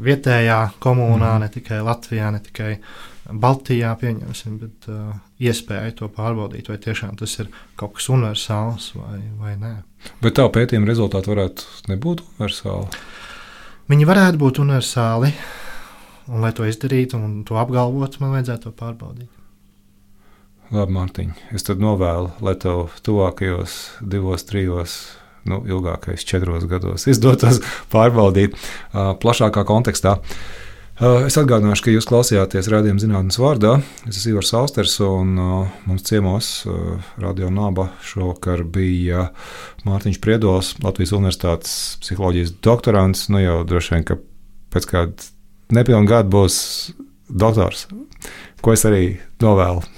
[0.03, 1.41] vietējā komunā, Mhm.
[1.41, 2.79] ne tikai Latvijā, ne tikai
[3.27, 9.19] Baltijā, pieņemsim, bet uh, iespēju to pārbaudīt, vai tiešām tas ir kaut kas universāls vai,
[9.41, 9.73] vai nē.
[10.23, 12.87] Bet tā pētījuma rezultāti varētu nebūt universāli.
[13.91, 15.33] Viņi varētu būt universāli,
[16.29, 19.36] un, lai to izdarītu un to apgalvotu, man vajadzētu to pārbaudīt.
[20.75, 24.97] Labi, Mārtiņ, es tad novēlu, lai tev tuvākajos divos, trijos,
[25.47, 27.61] nu, ilgākais četros gados izdotos
[27.93, 30.17] pārbaudīt uh, plašākā kontekstā.
[30.97, 33.77] Uh, es atgādināšu, ka jūs klausījāties rādījuma zinātnes vārdā.
[34.09, 39.29] Es esmu Ivars Austers, un uh, mums ciemos uh, Radio Naba šovakar bija
[39.87, 43.29] Mārtiņš Priedols, Latvijas Universitātes psiholoģijas doktorants.
[43.31, 44.19] Nu jau droši vien, ka
[44.75, 45.31] pēc kāda
[45.79, 46.59] nepilna gada būs
[47.31, 47.87] doktors,
[48.64, 49.05] ko es arī
[49.45, 49.95] novēlu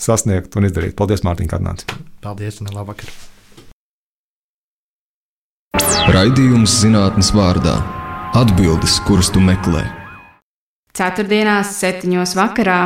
[0.00, 0.96] sasniegt un izdarīt.
[0.98, 2.00] Paldies, Mārtiņ, ka atnāci.
[2.24, 3.12] Paldies, un labvakar!
[6.10, 7.76] Raidījums zinātnes vārdā-
[8.40, 9.84] atbildes, kuras tu meklē.
[10.96, 12.80] Ceturtdienās, septiņos vakarā